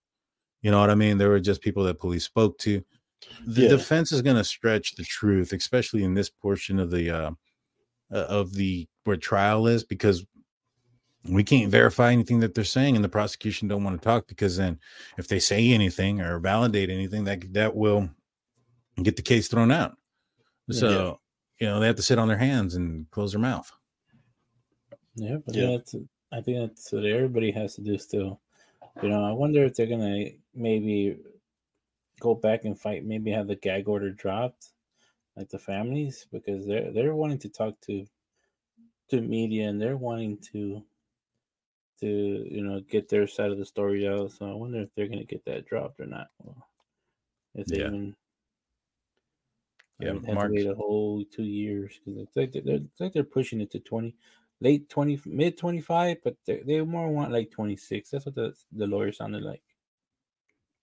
[0.62, 1.18] You know what I mean?
[1.18, 2.84] There were just people that police spoke to.
[3.48, 3.70] The yeah.
[3.70, 7.32] defense is going to stretch the truth, especially in this portion of the uh,
[8.12, 10.26] uh, of the where trial is, because
[11.26, 14.58] we can't verify anything that they're saying, and the prosecution don't want to talk because
[14.58, 14.80] then
[15.18, 18.10] if they say anything or validate anything, that that will
[19.04, 19.96] get the case thrown out.
[20.72, 21.20] So
[21.60, 21.66] yeah.
[21.66, 23.72] you know they have to sit on their hands and close their mouth.
[25.16, 25.78] Yeah, but yeah.
[25.78, 25.96] That's,
[26.32, 28.40] I think that's what everybody has to do still.
[29.02, 31.18] You know, I wonder if they're gonna maybe
[32.20, 34.72] go back and fight, maybe have the gag order dropped,
[35.36, 38.06] like the families, because they're they're wanting to talk to
[39.10, 40.84] to media and they're wanting to
[42.02, 44.32] to you know get their side of the story out.
[44.32, 46.30] So I wonder if they're gonna get that dropped or not.
[46.40, 46.68] Well,
[47.56, 47.88] if they yeah.
[47.88, 48.16] even
[50.00, 53.24] yeah, have to wait a whole two years because it's like they're, it's like they're
[53.24, 54.16] pushing it to twenty,
[54.62, 58.10] late twenty, mid twenty five, but they, more want like twenty six.
[58.10, 59.62] That's what the the lawyer sounded like.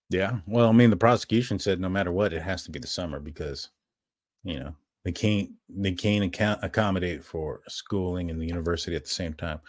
[0.09, 2.87] Yeah, well, I mean, the prosecution said no matter what, it has to be the
[2.87, 3.69] summer because,
[4.43, 9.09] you know, they can't they can't account, accommodate for schooling and the university at the
[9.09, 9.59] same time.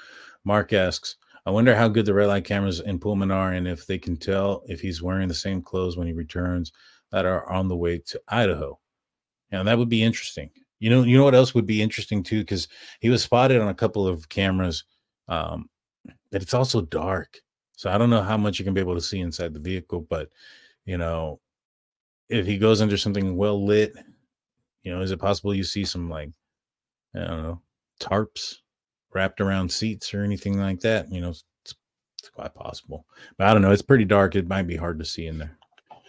[0.45, 3.87] Mark asks, I wonder how good the red light cameras in Pullman are, and if
[3.87, 6.73] they can tell if he's wearing the same clothes when he returns
[7.11, 8.79] that are on the way to Idaho.
[9.51, 10.51] Yeah, that would be interesting.
[10.81, 12.69] You know, you know what else would be interesting too, because
[13.01, 14.85] he was spotted on a couple of cameras.
[15.29, 15.69] Um,
[16.31, 17.39] that it's also dark,
[17.77, 20.07] so I don't know how much you can be able to see inside the vehicle.
[20.09, 20.31] But
[20.85, 21.41] you know,
[22.29, 23.95] if he goes under something well lit,
[24.83, 26.31] you know, is it possible you see some like
[27.15, 27.63] I don't know
[28.01, 28.57] tarps
[29.13, 31.11] wrapped around seats or anything like that?
[31.11, 33.05] You know, it's, it's quite possible,
[33.37, 33.73] but I don't know.
[33.73, 34.37] It's pretty dark.
[34.37, 35.57] It might be hard to see in there.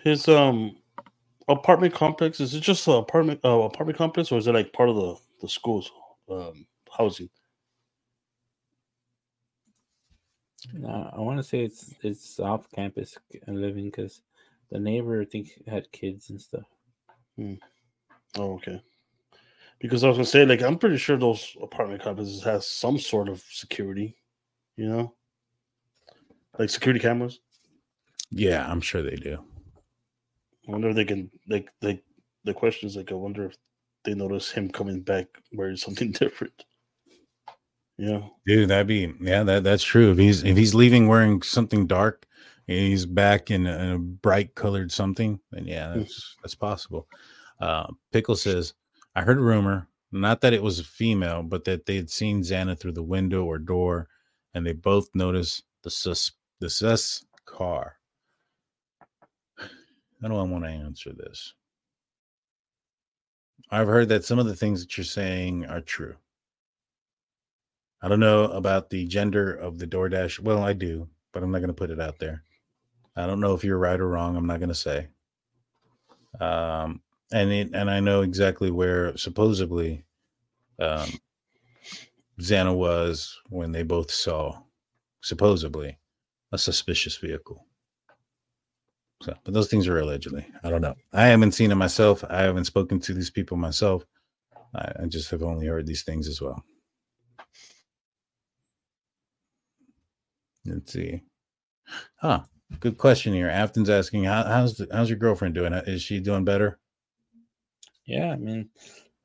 [0.03, 0.77] His um
[1.49, 2.39] apartment complex?
[2.39, 5.15] Is it just an apartment uh, apartment complex, or is it like part of the
[5.41, 5.91] the school's
[6.29, 7.29] um, housing?
[10.73, 14.21] No, I want to say it's it's off campus living because
[14.71, 16.65] the neighbor I think had kids and stuff.
[17.35, 17.55] Hmm.
[18.37, 18.81] Oh, okay.
[19.79, 23.29] Because I was gonna say, like, I'm pretty sure those apartment complexes has some sort
[23.29, 24.17] of security,
[24.75, 25.13] you know,
[26.57, 27.39] like security cameras.
[28.29, 29.43] Yeah, I'm sure they do.
[30.67, 32.03] I wonder if they can like like
[32.43, 33.55] the question is like I wonder if
[34.05, 36.65] they notice him coming back wearing something different.
[37.97, 38.21] Yeah.
[38.45, 40.11] Dude, that'd be yeah, that that's true.
[40.11, 42.25] If he's if he's leaving wearing something dark
[42.67, 45.99] and he's back in a, in a bright colored something, then yeah, hmm.
[45.99, 47.07] that's that's possible.
[47.59, 48.73] Uh Pickle says,
[49.15, 52.41] I heard a rumor, not that it was a female, but that they had seen
[52.41, 54.07] Xana through the window or door,
[54.53, 57.98] and they both noticed the sus the sus car.
[60.21, 61.53] How do I want to answer this?
[63.71, 66.15] I've heard that some of the things that you're saying are true.
[68.01, 70.39] I don't know about the gender of the DoorDash.
[70.39, 72.43] Well, I do, but I'm not going to put it out there.
[73.15, 74.35] I don't know if you're right or wrong.
[74.35, 75.07] I'm not going to say.
[76.39, 77.01] Um,
[77.31, 80.05] and it, and I know exactly where supposedly
[80.79, 81.09] um,
[82.39, 84.61] Xana was when they both saw
[85.21, 85.97] supposedly
[86.51, 87.65] a suspicious vehicle.
[89.21, 90.45] So, but those things are allegedly.
[90.63, 90.95] I don't know.
[91.13, 92.23] I haven't seen it myself.
[92.29, 94.05] I haven't spoken to these people myself.
[94.75, 96.63] I, I just have only heard these things as well.
[100.65, 101.23] Let's see.
[102.17, 102.43] Huh.
[102.79, 103.49] Good question here.
[103.49, 105.73] Afton's asking, How, how's the, how's your girlfriend doing?
[105.73, 106.79] Is she doing better?
[108.05, 108.69] Yeah, I mean,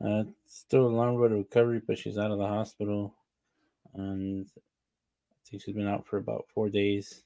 [0.05, 3.15] uh, still a long road to recovery, but she's out of the hospital,
[3.95, 7.24] and I think she's been out for about four days.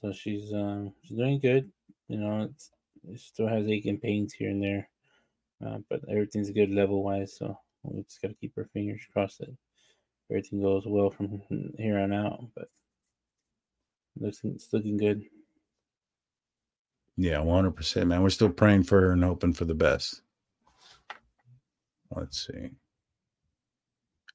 [0.00, 1.70] So she's um, she's doing good.
[2.08, 2.50] You know,
[3.10, 4.88] it still has aching pains here and there,
[5.66, 7.36] uh, but everything's good level wise.
[7.36, 9.54] So we just gotta keep our fingers crossed that
[10.30, 11.42] everything goes well from
[11.78, 12.44] here on out.
[12.54, 12.68] But
[14.20, 15.24] looks it's looking good.
[17.16, 18.22] Yeah, one hundred percent, man.
[18.22, 20.22] We're still praying for her and hoping for the best.
[22.14, 22.70] Let's see.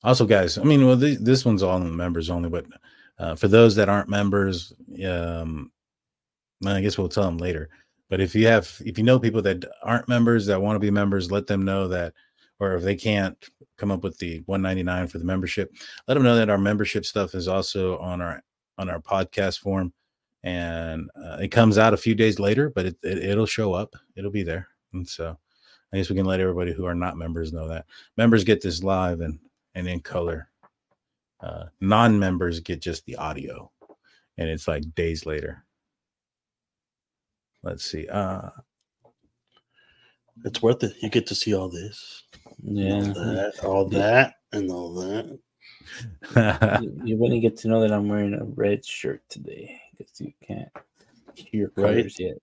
[0.03, 2.65] Also, guys, I mean, well, this, this one's all members only, but
[3.23, 4.73] uh, for those that aren't members,
[5.07, 5.71] um,
[6.65, 7.69] I guess we'll tell them later.
[8.09, 10.91] But if you have, if you know people that aren't members that want to be
[10.91, 12.13] members, let them know that,
[12.59, 13.37] or if they can't
[13.77, 15.73] come up with the 199 for the membership,
[16.07, 18.43] let them know that our membership stuff is also on our
[18.77, 19.93] on our podcast form,
[20.43, 23.95] and uh, it comes out a few days later, but it, it it'll show up,
[24.17, 25.37] it'll be there, and so
[25.93, 27.85] I guess we can let everybody who are not members know that
[28.17, 29.39] members get this live and
[29.75, 30.49] and in color
[31.43, 33.69] uh, non-members get just the audio,
[34.37, 35.65] and it's like days later.
[37.63, 38.07] Let's see.
[38.07, 38.49] Uh,
[40.45, 40.95] it's worth it.
[41.01, 42.23] You get to see all this,
[42.61, 45.39] yeah, all that, all that and all that.
[47.03, 50.69] you wouldn't get to know that I'm wearing a red shirt today because you can't
[51.35, 52.19] hear colors right?
[52.19, 52.37] yet.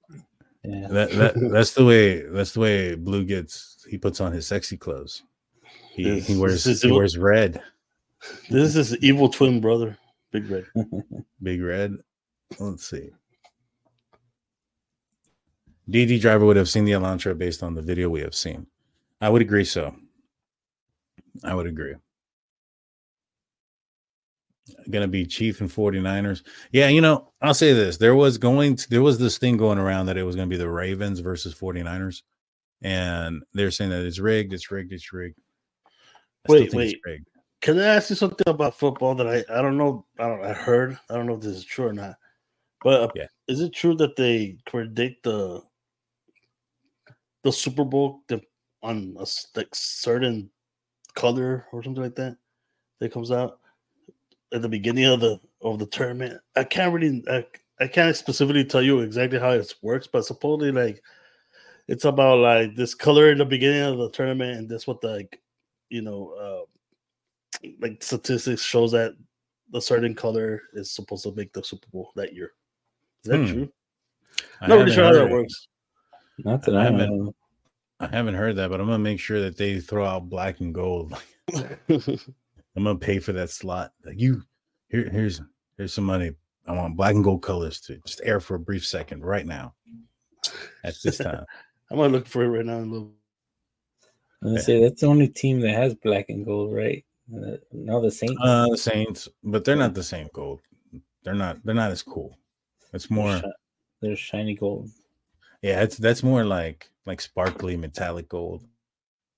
[0.62, 2.20] Yeah, that, that, that's the way.
[2.20, 3.86] That's the way Blue gets.
[3.88, 5.22] He puts on his sexy clothes.
[5.90, 7.62] He, he wears he wears red.
[8.48, 9.96] This is evil twin brother,
[10.30, 10.64] Big Red.
[11.42, 11.96] Big Red.
[12.58, 13.10] Let's see.
[15.88, 18.66] DD driver would have seen the Elantra based on the video we have seen.
[19.20, 19.94] I would agree so.
[21.42, 21.94] I would agree.
[24.88, 26.42] Going to be Chief and 49ers.
[26.72, 27.96] Yeah, you know, I'll say this.
[27.96, 30.52] There was going to, there was this thing going around that it was going to
[30.52, 32.22] be the Ravens versus 49ers.
[32.82, 35.38] And they're saying that it's rigged, it's rigged, it's rigged.
[36.48, 37.00] I wait, wait.
[37.04, 37.29] Rigged.
[37.60, 40.52] Can I ask you something about football that I, I don't know I don't I
[40.52, 42.16] heard I don't know if this is true or not,
[42.82, 43.26] but uh, yeah.
[43.48, 45.62] is it true that they predict the
[47.42, 48.22] the Super Bowl
[48.82, 50.50] on a like certain
[51.14, 52.36] color or something like that
[52.98, 53.58] that comes out
[54.52, 56.40] at the beginning of the of the tournament?
[56.56, 57.44] I can't really I,
[57.78, 61.02] I can't specifically tell you exactly how it works, but supposedly like
[61.88, 65.08] it's about like this color in the beginning of the tournament and this what the
[65.08, 65.40] like
[65.90, 66.69] you know uh
[67.80, 69.14] like statistics shows that
[69.74, 72.52] a certain color is supposed to make the Super Bowl that year.
[73.24, 73.46] Is that hmm.
[73.46, 73.72] true?
[74.60, 75.68] I'm not really sure how that works.
[76.38, 77.18] Not that I, I haven't.
[77.18, 77.34] Know.
[78.00, 80.74] I haven't heard that, but I'm gonna make sure that they throw out black and
[80.74, 81.14] gold.
[81.54, 83.92] I'm gonna pay for that slot.
[84.04, 84.42] Like you,
[84.88, 85.42] here, here's
[85.76, 86.32] here's some money.
[86.66, 89.74] I want black and gold colors to just air for a brief second right now.
[90.84, 91.44] At this time,
[91.90, 92.78] I'm gonna look for it right now.
[92.78, 93.12] A little.
[94.42, 94.58] I yeah.
[94.60, 97.04] say that's the only team that has black and gold, right?
[97.34, 98.40] Uh, no, the Saints.
[98.42, 100.60] Uh, the Saints, but they're not the same gold.
[101.22, 101.64] They're not.
[101.64, 102.36] They're not as cool.
[102.92, 103.32] It's more.
[103.32, 103.52] They're,
[104.00, 104.90] they're shiny gold.
[105.62, 108.64] Yeah, it's that's more like like sparkly metallic gold.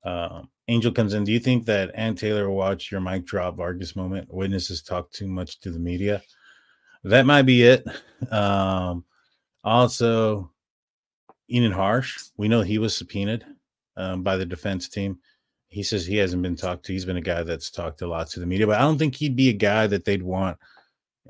[0.04, 1.24] Um, Angel comes in.
[1.24, 4.32] Do you think that Anne Taylor will watch your mic drop Vargas moment?
[4.32, 6.22] Witnesses talk too much to the media.
[7.04, 7.84] That might be it.
[8.30, 9.04] Um,
[9.64, 10.50] also,
[11.50, 12.18] Ian Harsh.
[12.36, 13.44] We know he was subpoenaed
[13.96, 15.18] um, by the defense team
[15.72, 16.92] he says he hasn't been talked to.
[16.92, 19.14] He's been a guy that's talked a lot to the media, but I don't think
[19.14, 20.58] he'd be a guy that they'd want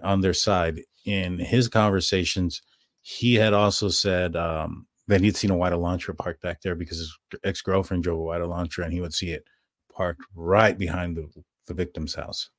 [0.02, 0.80] on their side.
[1.04, 2.60] In his conversations,
[3.02, 6.98] he had also said um, that he'd seen a white Elantra parked back there because
[6.98, 9.44] his ex girlfriend drove a white Elantra and he would see it
[9.94, 11.28] parked right behind the,
[11.66, 12.50] the victim's house.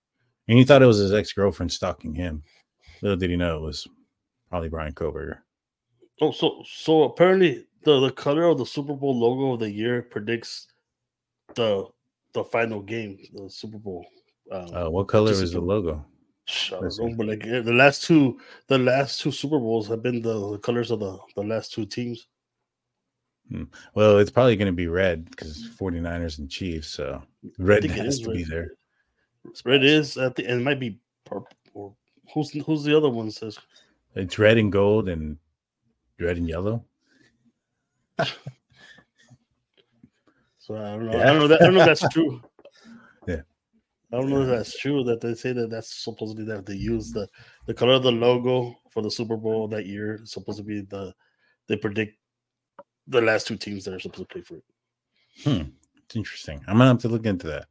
[0.48, 2.44] And he thought it was his ex girlfriend stalking him.
[3.02, 3.86] Little did he know it was
[4.50, 5.40] probably Bryan Kohberger.
[6.22, 10.02] Oh, so so apparently the, the color of the Super Bowl logo of the year
[10.02, 10.68] predicts
[11.56, 11.86] the
[12.34, 14.06] the final game, the Super Bowl.
[14.52, 16.06] Um, uh, what color is the logo?
[16.72, 20.22] I don't know, but like the last two, the last two Super Bowls have been
[20.22, 22.28] the, the colors of the the last two teams.
[23.50, 23.64] Hmm.
[23.96, 26.90] Well, it's probably going to be red because 49ers and Chiefs.
[26.90, 27.22] So
[27.58, 28.38] red has to red.
[28.38, 28.72] be there.
[29.66, 31.96] Red is at the and it might be purple or
[32.34, 33.58] who's who's the other one says
[34.16, 35.38] it's red and gold and
[36.20, 36.84] red and yellow.
[40.64, 41.18] so I don't know.
[41.18, 41.24] Yeah.
[41.24, 41.48] I don't know.
[41.50, 42.42] That, I don't know if that's true.
[43.26, 43.42] Yeah.
[44.12, 47.12] I don't know if that's true that they say that that's supposedly that they use
[47.12, 47.28] the
[47.68, 50.82] the color of the logo for the Super Bowl that year is supposed to be
[50.82, 51.14] the
[51.68, 52.18] they predict
[53.08, 54.64] the last two teams that are supposed to play for it.
[55.44, 55.70] Hmm.
[56.06, 56.62] It's interesting.
[56.68, 57.68] I'm gonna have to look into that.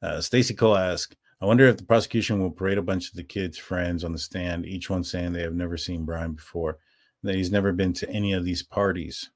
[0.00, 3.24] Uh, Stacy Cole asked, I wonder if the prosecution will parade a bunch of the
[3.24, 6.78] kids' friends on the stand, each one saying they have never seen Bryan before,
[7.22, 9.30] that he's never been to any of these parties.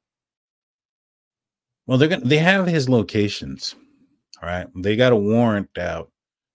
[1.86, 3.74] Well, they're gonna they have his locations.
[4.42, 4.66] All right.
[4.76, 6.10] They got a warrant out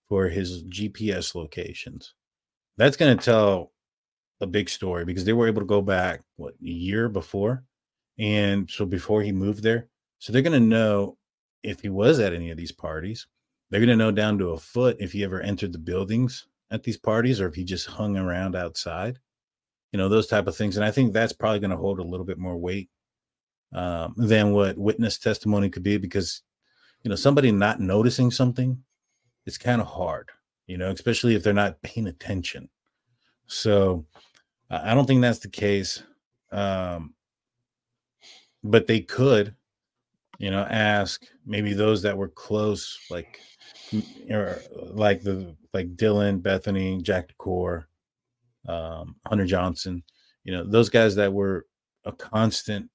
[0.09, 2.13] for his GPS locations.
[2.78, 3.71] That's gonna tell
[4.41, 7.63] a big story because they were able to go back what a year before.
[8.19, 9.88] And so before he moved there.
[10.19, 11.17] So they're gonna know
[11.63, 13.28] if he was at any of these parties
[13.69, 16.97] they're to know down to a foot if he ever entered the buildings at these
[16.97, 19.19] parties or if he just hung around outside.
[19.91, 20.78] You know, those type of things.
[20.78, 22.89] And I think that's probably to hold a little bit more weight
[23.74, 26.41] um, than what witness testimony could be because,
[27.03, 28.82] you know, somebody not noticing something,
[29.45, 30.30] it's kind of hard,
[30.68, 32.70] you know, especially if they're not paying attention.
[33.47, 34.05] So
[34.70, 36.03] I don't think that's the case.
[36.51, 37.13] Um,
[38.63, 39.55] but they could,
[40.39, 43.39] you know, ask maybe those that were close, like
[44.30, 47.88] or like the like Dylan, Bethany, Jack Core,
[48.68, 50.03] um, Hunter Johnson,
[50.43, 51.65] you know, those guys that were
[52.05, 52.89] a constant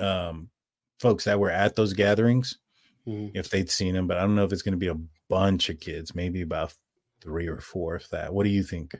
[0.00, 0.48] um,
[1.00, 2.58] folks that were at those gatherings,
[3.06, 3.36] mm-hmm.
[3.36, 4.06] if they'd seen him.
[4.06, 6.74] But I don't know if it's going to be a bunch of kids, maybe about
[7.20, 8.32] three or four, if that.
[8.32, 8.94] What do you think?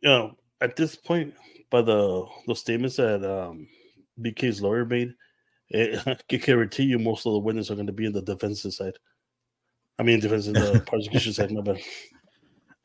[0.00, 1.34] You know, at this point,
[1.70, 3.66] by the the statements that um,
[4.20, 5.14] BK's lawyer made,
[5.70, 8.22] it, I can guarantee you most of the witnesses are going to be in the
[8.22, 8.94] defensive side.
[9.98, 11.80] I mean, defense in the prosecution side, my bad.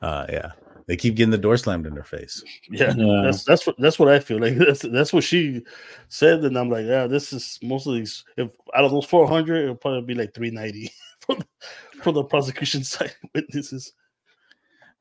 [0.00, 0.52] Uh, yeah,
[0.88, 2.42] they keep getting the door slammed in their face.
[2.70, 4.56] Yeah, yeah, that's that's what that's what I feel like.
[4.58, 5.62] That's that's what she
[6.08, 8.24] said, and I'm like, yeah, this is most of these.
[8.36, 11.46] If out of those 400, it'll probably be like 390 for the,
[12.02, 13.92] for the prosecution side witnesses.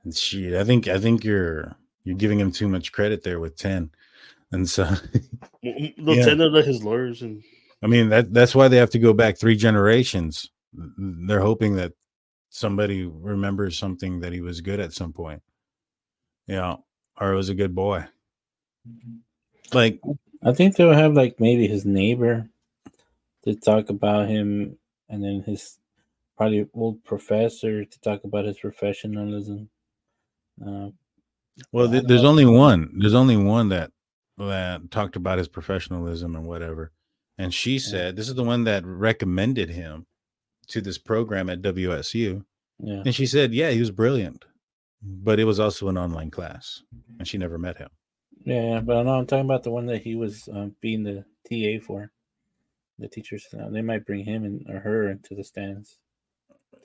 [0.03, 3.55] And she, I think, I think you're you're giving him too much credit there with
[3.57, 3.89] 10,
[4.51, 4.83] and so
[5.63, 6.25] mm, the yeah.
[6.25, 7.41] 10 of his lawyers and.
[7.83, 10.49] I mean that that's why they have to go back three generations
[10.97, 11.93] they're hoping that
[12.49, 15.41] somebody remembers something that he was good at some point.
[16.47, 16.77] Yeah,
[17.19, 18.05] or was a good boy.
[19.73, 20.01] Like
[20.43, 22.49] I think they'll have like maybe his neighbor
[23.43, 24.77] to talk about him
[25.09, 25.77] and then his
[26.37, 29.69] probably old professor to talk about his professionalism.
[30.65, 30.89] Uh,
[31.71, 32.93] well, th- there's only one.
[32.97, 33.91] There's only one that
[34.37, 36.91] that talked about his professionalism and whatever.
[37.37, 40.07] And she said, "This is the one that recommended him
[40.67, 42.43] to this program at WSU.
[42.79, 43.01] Yeah.
[43.05, 44.45] And she said, yeah, he was brilliant,
[45.01, 46.83] but it was also an online class,
[47.19, 47.89] and she never met him.
[48.45, 51.03] Yeah, yeah but I know I'm talking about the one that he was um, being
[51.03, 52.11] the TA for.
[52.99, 55.99] The teachers, uh, they might bring him and or her into the stands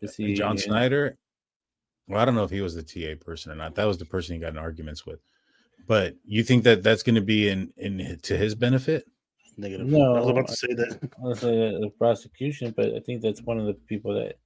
[0.01, 1.17] to see John Snyder.
[2.07, 3.77] Well, I don't know if he was the TA person or not.
[3.77, 5.21] That was the person he got in arguments with.
[5.87, 9.07] But you think that that's going to be in in to his benefit?
[9.57, 9.87] negative.
[9.87, 11.11] No, I was about to say that.
[11.19, 14.39] I was say the prosecution, but I think that's one of the people that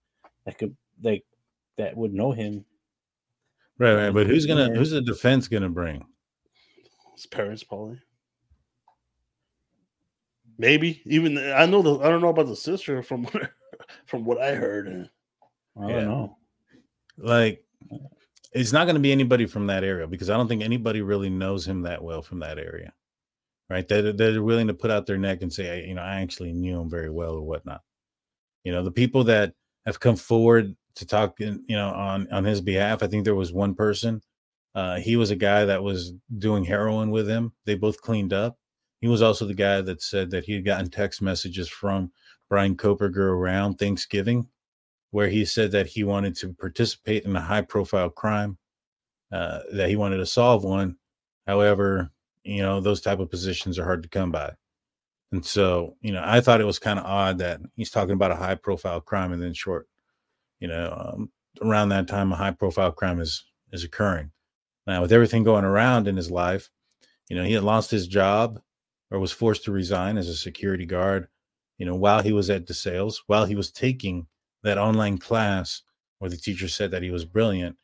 [0.45, 1.25] that could like
[1.79, 2.64] that would know him.
[3.79, 4.11] Right, right.
[4.11, 6.05] But who's gonna who's the defense gonna bring?
[7.14, 8.01] His parents, probably.
[10.59, 13.51] Maybe even I know the I don't know about the sister from what,
[14.07, 15.09] from what I heard.
[15.79, 16.39] I don't know.
[17.18, 17.64] Like
[18.53, 21.29] it's not going to be anybody from that area because I don't think anybody really
[21.29, 22.95] knows him that well from that area
[23.68, 23.87] right?
[23.89, 26.53] That they're, they're willing to put out their neck and say, you know, I actually
[26.53, 27.83] knew him very well or whatnot.
[28.64, 29.55] You know, the people that
[29.85, 33.03] have come forward to talk, you know, on on his behalf.
[33.03, 34.22] I think there was one person.
[34.74, 37.53] Uh, he was a guy that was doing heroin with him.
[37.64, 38.59] They both cleaned up.
[39.01, 42.12] He was also the guy that said that he had gotten text messages from
[42.51, 44.49] Bryan Kohberger around Thanksgiving,
[45.11, 48.59] where he said that he wanted to participate in a high profile crime,
[49.32, 50.97] uh, that he wanted to solve one.
[51.47, 52.11] However,
[52.47, 54.53] you know those type of positions are hard to come by
[55.32, 58.30] and so you know i thought it was kind of odd that he's talking about
[58.30, 59.88] a high profile crime and then short
[60.61, 61.31] you know um,
[61.63, 64.31] around that time a high profile crime is is occurring
[64.87, 66.71] now with everything going around in his life
[67.29, 68.61] you know he had lost his job
[69.11, 71.29] or was forced to resign as a security guard
[71.79, 74.27] you know while he was at DeSales while he was taking
[74.63, 75.83] that online class
[76.19, 77.77] where the teacher said that he was brilliant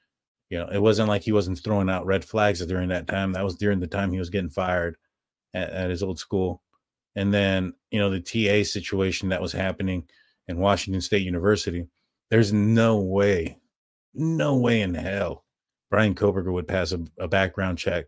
[0.52, 3.32] you know, it wasn't like he wasn't throwing out red flags during that time.
[3.32, 4.98] That was during the time he was getting fired
[5.54, 6.62] at, at his old school.
[7.16, 10.04] And then, you know, the TA situation that was happening
[10.48, 11.86] in Washington State University,
[12.32, 13.58] there's no way,
[14.14, 15.44] no way in hell
[15.90, 18.06] Bryan Kohberger would pass a, a background check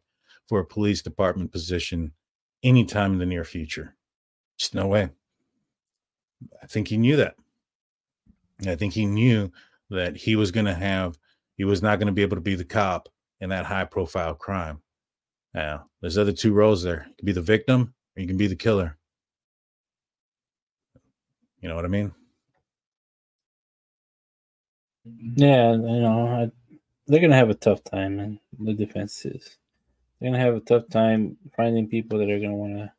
[0.49, 2.11] for a police department position
[2.63, 3.95] anytime in the near future.
[4.59, 5.11] Just no way.
[6.63, 7.35] I think he knew that.
[8.67, 9.53] I think he knew
[9.91, 11.19] that he was going to have,
[11.59, 13.11] he was not going to be able to be the cop
[13.43, 14.81] in that high profile crime.
[15.53, 17.05] Now, there's other two roles there.
[17.11, 18.97] You can be the victim or you can be the killer.
[21.61, 22.15] You know what I mean?
[25.05, 26.77] Yeah, you know, I,
[27.07, 29.59] they're gonna have a tough time, and the defense is
[30.21, 32.93] they're gonna have a tough time finding people that are gonna want to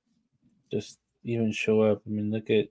[0.72, 2.02] just even show up.
[2.06, 2.68] I mean, look at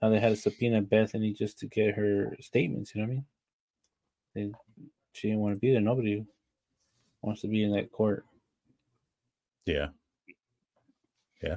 [0.00, 2.94] how they had to subpoena Bethany just to get her statements.
[2.94, 4.52] You know what I mean?
[4.52, 5.80] They, she didn't want to be there.
[5.80, 6.24] Nobody
[7.22, 8.24] wants to be in that court.
[9.66, 9.88] Yeah.
[11.42, 11.56] Yeah.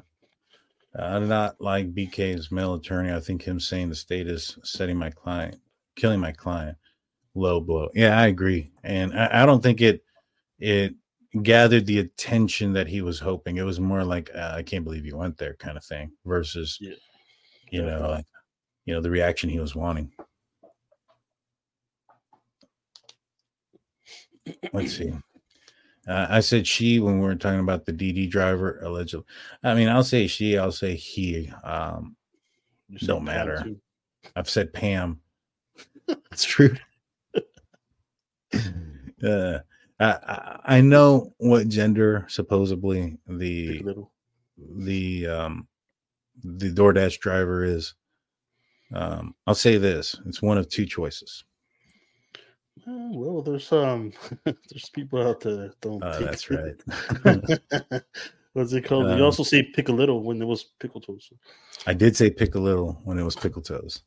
[0.95, 3.11] I'm not like BK's male attorney.
[3.11, 5.59] I think him saying the state is setting my client,
[5.96, 6.78] killing my client,
[7.36, 7.89] low blow.
[7.94, 10.04] Yeah, I agree, and I, I don't think it
[10.60, 10.96] it
[11.41, 13.58] gathered the attention that he was hoping.
[13.58, 16.78] It was more like uh, I can't believe you went there kind of thing versus,
[16.80, 16.94] yeah.
[17.72, 18.26] you know, like,
[18.86, 20.12] you know the reaction he was wanting.
[24.74, 25.14] Let's see.
[26.06, 29.26] Uh, I said she when we were talking about the DD driver allegedly.
[29.64, 30.58] I mean, I'll say she.
[30.58, 31.52] I'll say he.
[31.64, 32.18] Um,
[33.00, 33.66] don't matter.
[34.36, 35.22] I've said Pam.
[36.32, 36.76] it's true.
[39.24, 39.60] uh,
[39.99, 43.84] I, I know what gender supposedly the
[44.58, 45.68] the um
[46.43, 47.93] the DoorDash driver is.
[48.93, 51.43] Um, I'll say this: it's one of two choices.
[52.86, 54.14] Well, there's um,
[54.45, 56.04] there's people out there that don't.
[56.04, 56.76] Uh, that's right.
[58.54, 59.08] What's it called?
[59.08, 61.32] Um, you also say pick a little when it was pickle toes.
[61.88, 64.04] I did say pick a little when it was pickle toes.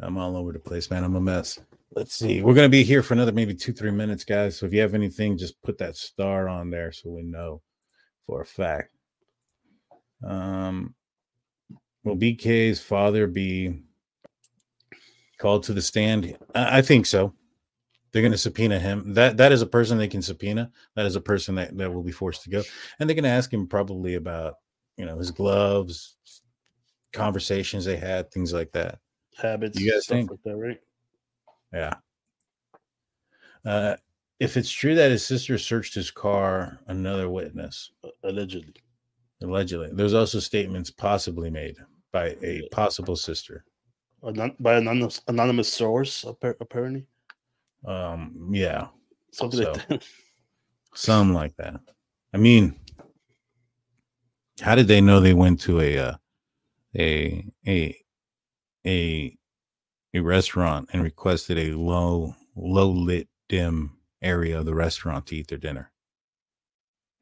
[0.00, 1.04] I'm all over the place, man.
[1.04, 1.58] I'm a mess.
[1.94, 2.42] Let's see.
[2.42, 4.56] We're gonna be here for another maybe two, three minutes, guys.
[4.56, 7.62] So if you have anything, just put that star on there so we know
[8.26, 8.90] for a fact.
[10.24, 10.94] Um,
[12.04, 13.82] will BK's father be
[15.38, 16.36] called to the stand?
[16.54, 17.32] I, I think so.
[18.12, 19.14] They're going to subpoena him.
[19.14, 20.70] That that is a person they can subpoena.
[20.94, 22.62] That is a person that, that will be forced to go,
[22.98, 24.54] and they're going to ask him probably about
[24.96, 26.16] you know his gloves,
[27.12, 28.98] conversations they had, things like that.
[29.38, 30.80] Habits, you guys think like that, right?
[31.72, 31.94] Yeah.
[33.64, 33.96] Uh,
[34.40, 37.90] if it's true that his sister searched his car, another witness
[38.22, 38.74] allegedly.
[39.42, 41.76] Allegedly, there's also statements possibly made
[42.10, 43.64] by a possible sister,
[44.22, 46.24] by an anonymous, anonymous source,
[46.60, 47.06] apparently.
[47.86, 48.88] Um, yeah,
[49.30, 50.04] something so, like that.
[50.94, 51.80] Something like that.
[52.34, 52.74] I mean,
[54.60, 56.14] how did they know they went to a uh,
[56.96, 57.96] a a
[58.88, 59.36] a
[60.14, 65.48] a restaurant and requested a low low lit dim area of the restaurant to eat
[65.48, 65.92] their dinner?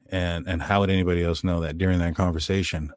[0.09, 2.93] And and how would anybody else know that during that conversation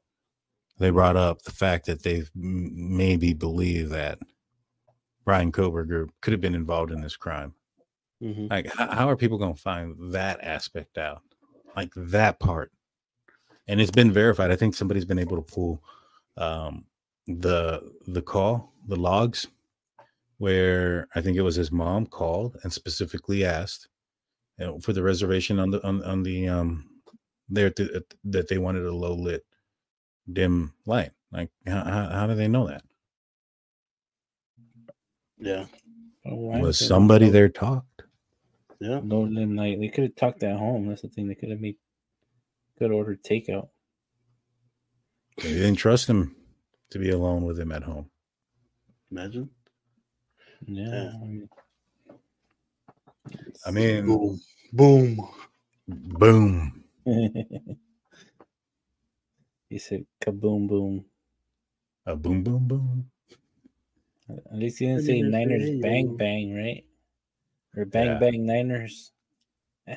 [0.79, 4.19] they brought up the fact that they maybe believe that
[5.25, 7.53] Bryan Kohberger could have been involved in this crime.
[8.23, 8.47] Mm-hmm.
[8.49, 11.21] Like, how, how are people going to find that aspect out?
[11.75, 12.71] Like that part.
[13.67, 14.51] And it's been verified.
[14.51, 15.83] I think somebody's been able to pull
[16.37, 16.85] um,
[17.29, 19.47] the the call, the logs,
[20.39, 23.87] where I think it was his mom called and specifically asked
[24.57, 26.89] you know, for the reservation on the on, on the um
[27.47, 29.45] there to, that they wanted a low lit
[30.31, 31.11] dim light.
[31.31, 32.83] Like, how, how do they know that?
[35.37, 35.65] Yeah.
[36.25, 38.03] Oh, was somebody there talked?
[38.79, 38.99] Yeah.
[39.03, 39.79] Low dim light.
[39.79, 40.87] They could have talked at home.
[40.87, 41.27] That's the thing.
[41.27, 41.77] They could have made
[42.77, 43.69] could order takeout.
[45.41, 46.35] They didn't trust him
[46.91, 48.09] to be alone with him at home.
[49.11, 49.49] Imagine.
[50.67, 51.11] Yeah.
[53.65, 54.39] I mean, boom,
[54.73, 55.17] boom,
[55.87, 56.83] boom.
[59.69, 61.05] he said kaboom, boom.
[62.05, 63.11] A boom, boom, boom.
[64.29, 66.85] At least he didn't say Niners bang bang, right?
[67.75, 68.19] Or bang yeah.
[68.19, 69.11] bang Niners.
[69.87, 69.95] uh,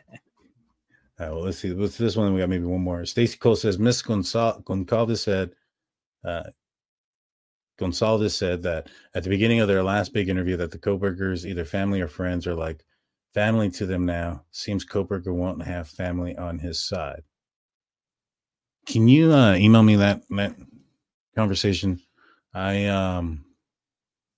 [1.18, 1.72] well, let's see.
[1.72, 2.32] What's this one?
[2.32, 3.04] We got maybe one more.
[3.04, 5.50] Stacy Cole says Miss Gonçal- Goncalves said,
[6.24, 6.44] uh,
[7.78, 11.64] Gonçalves said that at the beginning of their last big interview that the Kohbergers, either
[11.64, 12.84] family or friends, are like
[13.34, 14.44] family to them now.
[14.50, 17.22] Seems Kohberger won't have family on his side.
[18.86, 20.56] Can you uh, email me that that
[21.34, 22.00] conversation?
[22.54, 23.44] I um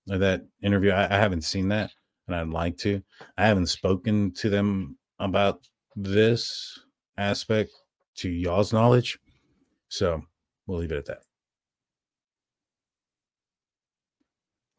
[0.06, 0.90] that interview.
[0.90, 1.90] I, I haven't seen that,
[2.26, 3.02] and I'd like to.
[3.36, 5.66] I haven't spoken to them about
[5.96, 6.78] this
[7.16, 7.70] aspect
[8.16, 9.18] to y'all's knowledge,
[9.88, 10.22] so
[10.66, 11.22] we'll leave it at that.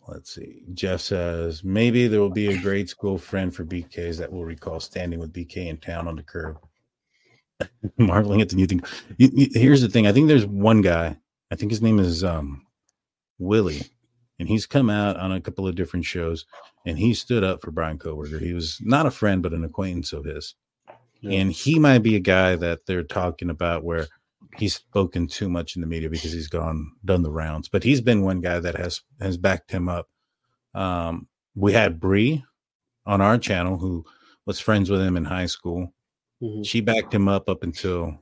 [0.08, 0.64] Let's see.
[0.74, 4.80] Jeff says maybe there will be a grade school friend for BKs that will recall
[4.80, 6.58] standing with BK in town on the curb.
[7.97, 8.82] marveling at the new thing.
[9.18, 10.08] Here's the thing.
[10.08, 11.18] I think there's one guy.
[11.51, 12.66] I think his name is um,
[13.39, 13.84] Willie,
[14.39, 16.45] and he's come out on a couple of different shows,
[16.86, 18.41] and he stood up for Bryan Kohberger.
[18.41, 20.56] He was not a friend, but an acquaintance of his,
[21.22, 21.39] yeah.
[21.39, 24.08] and he might be a guy that they're talking about where
[24.58, 27.68] he's spoken too much in the media because he's gone done the rounds.
[27.68, 30.10] But he's been one guy that has has backed him up.
[30.74, 32.43] Um, we had Bree
[33.06, 34.06] on our channel who
[34.45, 35.93] was friends with him in high school.
[36.41, 36.64] Mm-hmm.
[36.64, 38.18] She backed him up up until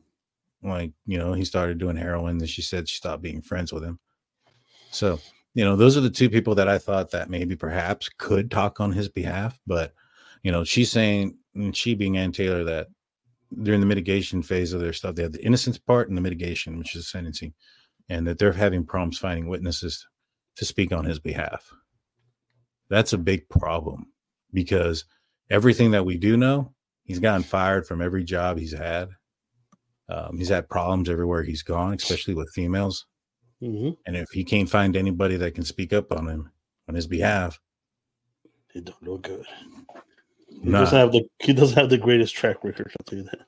[0.62, 2.40] like you know he started doing heroin.
[2.40, 4.00] And she said she stopped being friends with him.
[4.92, 5.20] So
[5.54, 8.80] you know those are the two people that I thought that maybe perhaps could talk
[8.80, 9.60] on his behalf.
[9.68, 9.94] But
[10.44, 11.38] you know she's saying
[11.74, 12.88] she being Anne Taylor that
[13.62, 16.78] during the mitigation phase of their stuff, they have the innocence part and the mitigation,
[16.78, 17.54] which is sentencing,
[18.10, 20.08] and that they're having problems finding witnesses
[20.56, 21.72] to speak on his behalf.
[22.90, 24.08] That's a big problem
[24.52, 25.06] because
[25.50, 26.74] everything that we do know,
[27.04, 29.10] he's gotten fired from every job he's had.
[30.10, 33.06] Um, he's had problems everywhere he's gone, especially with females.
[33.62, 33.92] Mm-hmm.
[34.06, 36.52] And if he can't find anybody that can speak up on him
[36.90, 37.60] on his behalf,
[38.76, 39.46] it don't look good.
[40.62, 40.82] He nah.
[40.82, 42.92] doesn't have the he doesn't have the greatest track record.
[43.00, 43.40] I'll tell you that.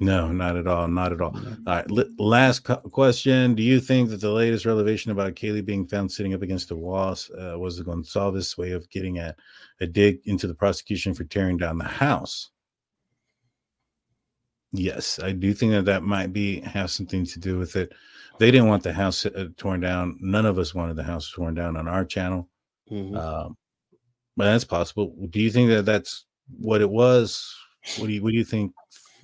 [0.00, 0.86] No, not at all.
[0.86, 1.36] Not at all.
[1.36, 1.86] All right.
[2.18, 3.56] last question.
[3.56, 6.76] Do you think that the latest revelation about Kaylee being found sitting up against the
[6.76, 9.36] walls uh, was Goncalves' way of getting at
[9.80, 12.50] a dig into the prosecution for tearing down the house?
[14.70, 17.92] Yes, I do think that that might be have something to do with it.
[18.38, 20.16] They didn't want the house uh, torn down.
[20.20, 22.48] None of us wanted the house torn down on our channel.
[22.90, 23.16] Mm-hmm.
[23.16, 23.56] Um,
[24.36, 25.16] but that's possible.
[25.30, 26.26] Do you think that that's
[26.56, 27.54] what it was?
[27.98, 28.72] What do you What do you think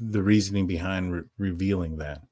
[0.00, 2.22] the reasoning behind re- revealing that?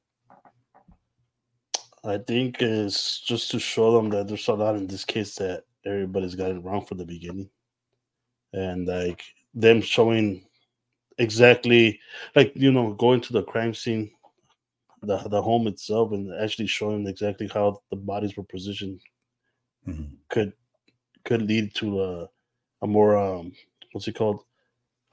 [2.05, 5.65] I think it's just to show them that there's a lot in this case that
[5.87, 7.49] everybody's got it wrong from the beginning,
[8.53, 9.23] and like
[9.55, 10.45] them showing
[11.19, 12.01] exactly
[12.35, 14.11] like you know going to the crime scene,
[15.03, 19.01] the the home itself, and actually showing exactly how the bodies were positioned
[19.87, 20.15] mm-hmm.
[20.29, 20.53] could
[21.25, 22.29] could lead to a
[22.83, 23.53] a more um
[23.93, 24.43] what's it called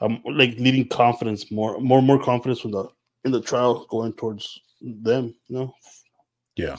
[0.02, 2.88] um, like needing confidence more, more, more confidence in the
[3.26, 5.36] in the trial going towards them.
[5.47, 5.74] You know.
[6.56, 6.78] Yeah.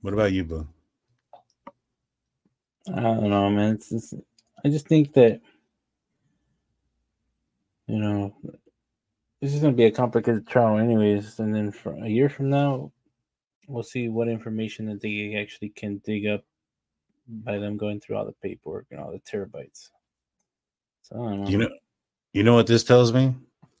[0.00, 0.66] What about you, Boo?
[2.88, 3.74] I don't know, man.
[3.74, 4.14] It's, it's,
[4.64, 5.40] I just think that
[7.86, 8.34] you know
[9.40, 11.38] this is going to be a complicated trial, anyways.
[11.38, 12.92] And then for a year from now,
[13.66, 16.44] we'll see what information that they actually can dig up
[17.28, 19.90] by them going through all the paperwork and all the terabytes.
[21.02, 21.48] So know.
[21.48, 21.70] You know,
[22.32, 23.34] you know what this tells me?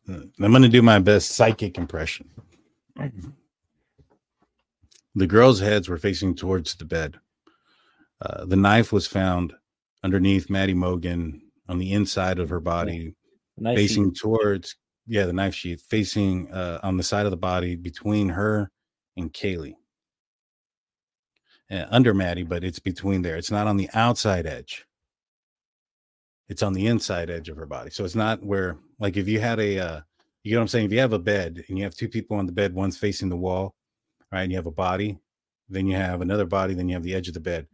[0.08, 2.28] I'm going to do my best psychic impression.
[5.14, 7.18] The girls' heads were facing towards the bed.
[8.20, 9.52] Uh, the knife was found
[10.02, 13.14] underneath Maddie Mogen on the inside of her body,
[13.62, 14.20] facing sheath.
[14.20, 18.70] towards yeah the knife sheath facing uh, on the side of the body between her
[19.16, 19.74] and Kaylee.
[21.70, 23.36] Uh, under Maddie, but it's between there.
[23.36, 24.86] It's not on the outside edge
[26.48, 27.90] it's on the inside edge of her body.
[27.90, 30.00] So it's not where like if you had a uh
[30.44, 30.86] you know what I'm saying?
[30.86, 33.28] If you have a bed and you have two people on the bed, one's facing
[33.28, 33.74] the wall,
[34.32, 34.42] right?
[34.42, 35.18] And you have a body,
[35.68, 37.68] then you have another body, then you have the edge of the bed.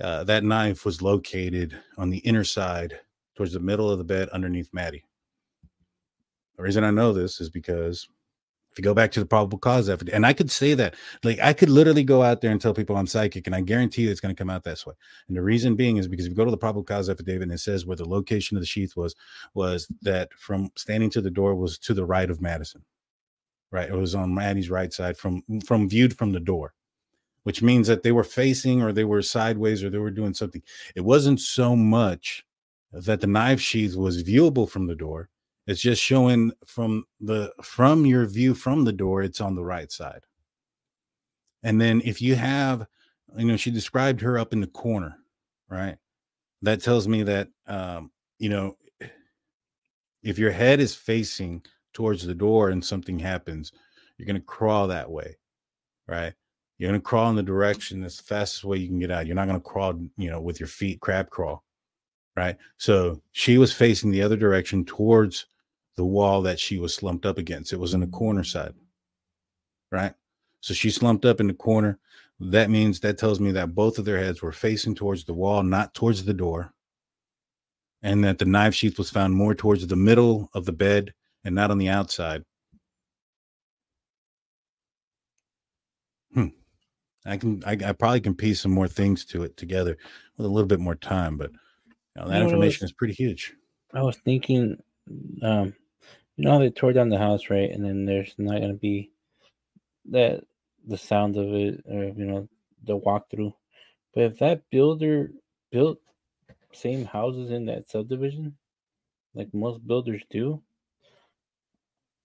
[0.00, 3.00] Uh, that knife was located on the inner side
[3.36, 5.04] towards the middle of the bed underneath Maddie.
[6.56, 8.08] The reason I know this is because
[8.72, 10.94] if you go back to the probable cause affidavit, and I could say that,
[11.24, 14.02] like I could literally go out there and tell people I'm psychic, and I guarantee
[14.02, 14.94] you it's going to come out this way.
[15.26, 17.52] And the reason being is because if you go to the probable cause affidavit and
[17.52, 19.14] it says where the location of the sheath was,
[19.54, 22.84] was that from standing to the door was to the right of Madison,
[23.70, 23.88] right?
[23.88, 26.74] It was on Maddie's right side from from viewed from the door,
[27.44, 30.62] which means that they were facing or they were sideways or they were doing something.
[30.94, 32.44] It wasn't so much
[32.92, 35.28] that the knife sheath was viewable from the door
[35.68, 39.92] it's just showing from the from your view from the door, it's on the right
[39.92, 40.22] side.
[41.62, 42.86] And then if you have,
[43.36, 45.18] you know, she described her up in the corner,
[45.68, 45.98] right?
[46.62, 48.78] That tells me that um, you know,
[50.22, 51.62] if your head is facing
[51.92, 53.70] towards the door and something happens,
[54.16, 55.36] you're gonna crawl that way,
[56.06, 56.32] right?
[56.78, 59.26] You're gonna crawl in the direction that's the fastest way you can get out.
[59.26, 61.62] You're not gonna crawl, you know, with your feet crab crawl,
[62.38, 62.56] right?
[62.78, 65.44] So she was facing the other direction towards
[65.98, 67.72] the wall that she was slumped up against.
[67.72, 68.72] It was in the corner side,
[69.90, 70.14] right?
[70.60, 71.98] So she slumped up in the corner.
[72.38, 75.64] That means that tells me that both of their heads were facing towards the wall,
[75.64, 76.72] not towards the door.
[78.00, 81.12] And that the knife sheath was found more towards the middle of the bed
[81.44, 82.44] and not on the outside.
[86.32, 86.48] Hmm.
[87.26, 89.98] I can, I, I probably can piece some more things to it together
[90.36, 92.96] with a little bit more time, but you know, that you know, information was, is
[92.96, 93.52] pretty huge.
[93.92, 94.80] I was thinking,
[95.42, 95.74] um,
[96.38, 97.68] you know they tore down the house, right?
[97.68, 99.10] And then there's not gonna be
[100.10, 100.44] that
[100.86, 102.48] the sound of it, or you know,
[102.84, 103.52] the walkthrough.
[104.14, 105.32] But if that builder
[105.72, 105.98] built
[106.72, 108.56] same houses in that subdivision,
[109.34, 110.62] like most builders do,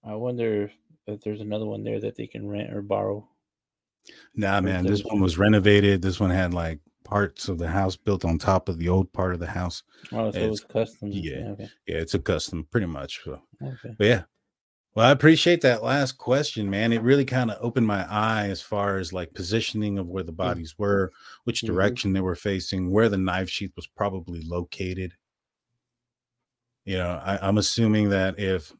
[0.06, 0.72] I wonder if,
[1.08, 3.28] if there's another one there that they can rent or borrow.
[4.36, 6.04] Nah, man, this one was renovated.
[6.04, 9.34] This one had like parts of the house built on top of the old part
[9.34, 9.84] of the house.
[10.12, 11.10] Oh, so it's, custom.
[11.12, 11.70] Yeah, okay.
[11.88, 13.22] yeah, it's a custom, pretty much.
[13.24, 13.96] So, okay.
[13.98, 14.24] but yeah,
[14.96, 16.94] well, I appreciate that last question, man.
[16.94, 20.32] It really kind of opened my eye as far as like positioning of where the
[20.32, 20.38] mm.
[20.38, 21.12] bodies were,
[21.46, 21.74] which mm-hmm.
[21.74, 22.16] direction mm-hmm.
[22.16, 25.14] they were facing, where the knife sheath was probably located.
[26.86, 28.72] You know, I, am assuming that if,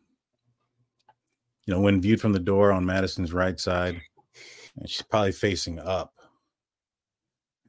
[1.66, 4.00] you know, when viewed from the door on Madison's right side,
[4.86, 6.13] she's probably facing up.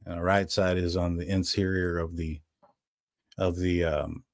[0.07, 2.41] And the right side is on the interior of the,
[3.39, 4.25] of the, um,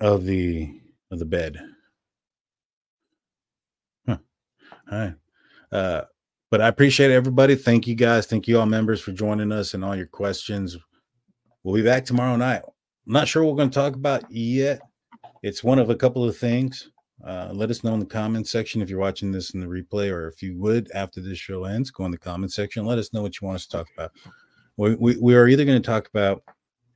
[0.00, 1.60] of the, of the bed.
[4.90, 5.14] All right.
[5.70, 6.02] Uh,
[6.50, 7.54] but I appreciate everybody.
[7.54, 8.26] Thank you guys.
[8.26, 10.76] Thank you all members for joining us and all your questions.
[11.62, 12.62] We'll be back tomorrow night.
[12.64, 14.80] I'm not sure what we're going to talk about yet.
[15.42, 16.90] It's one of a couple of things.
[17.24, 20.10] Uh, let us know in the comment section if you're watching this in the replay,
[20.10, 22.84] or if you would after this show ends, go in the comment section.
[22.84, 24.10] Let us know what you want us to talk about.
[24.80, 26.42] We, we, we are either going to talk about,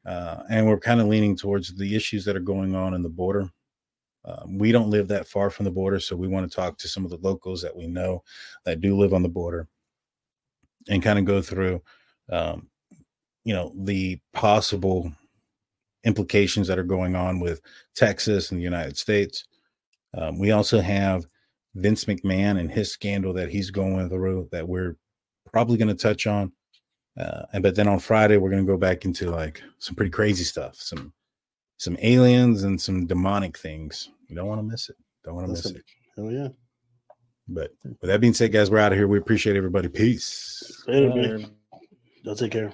[0.06, 3.08] uh, and we're kind of leaning towards the issues that are going on in the
[3.08, 3.50] border
[4.24, 6.88] um, we don't live that far from the border, so we want to talk to
[6.88, 8.22] some of the locals that we know
[8.64, 9.68] that do live on the border
[10.88, 11.82] and kind of go through,
[12.30, 12.68] um,
[13.44, 15.12] you know, the possible
[16.04, 17.60] implications that are going on with
[17.94, 19.46] Texas and the United States.
[20.16, 21.26] Um, we also have
[21.74, 24.96] Vince McMahon and his scandal that he's going through that we're
[25.52, 26.52] probably going to touch on.
[27.18, 30.10] Uh, and but then on Friday we're going to go back into like some pretty
[30.10, 31.12] crazy stuff, some
[31.76, 34.10] some aliens and some demonic things.
[34.28, 34.96] You don't want to miss it.
[35.24, 35.82] Don't want to miss it.
[36.16, 36.48] Hell yeah.
[37.48, 39.06] But with that being said, guys, we're out of here.
[39.06, 39.88] We appreciate everybody.
[39.88, 40.82] Peace.
[40.86, 41.50] Later, man.
[42.22, 42.72] Y'all take care.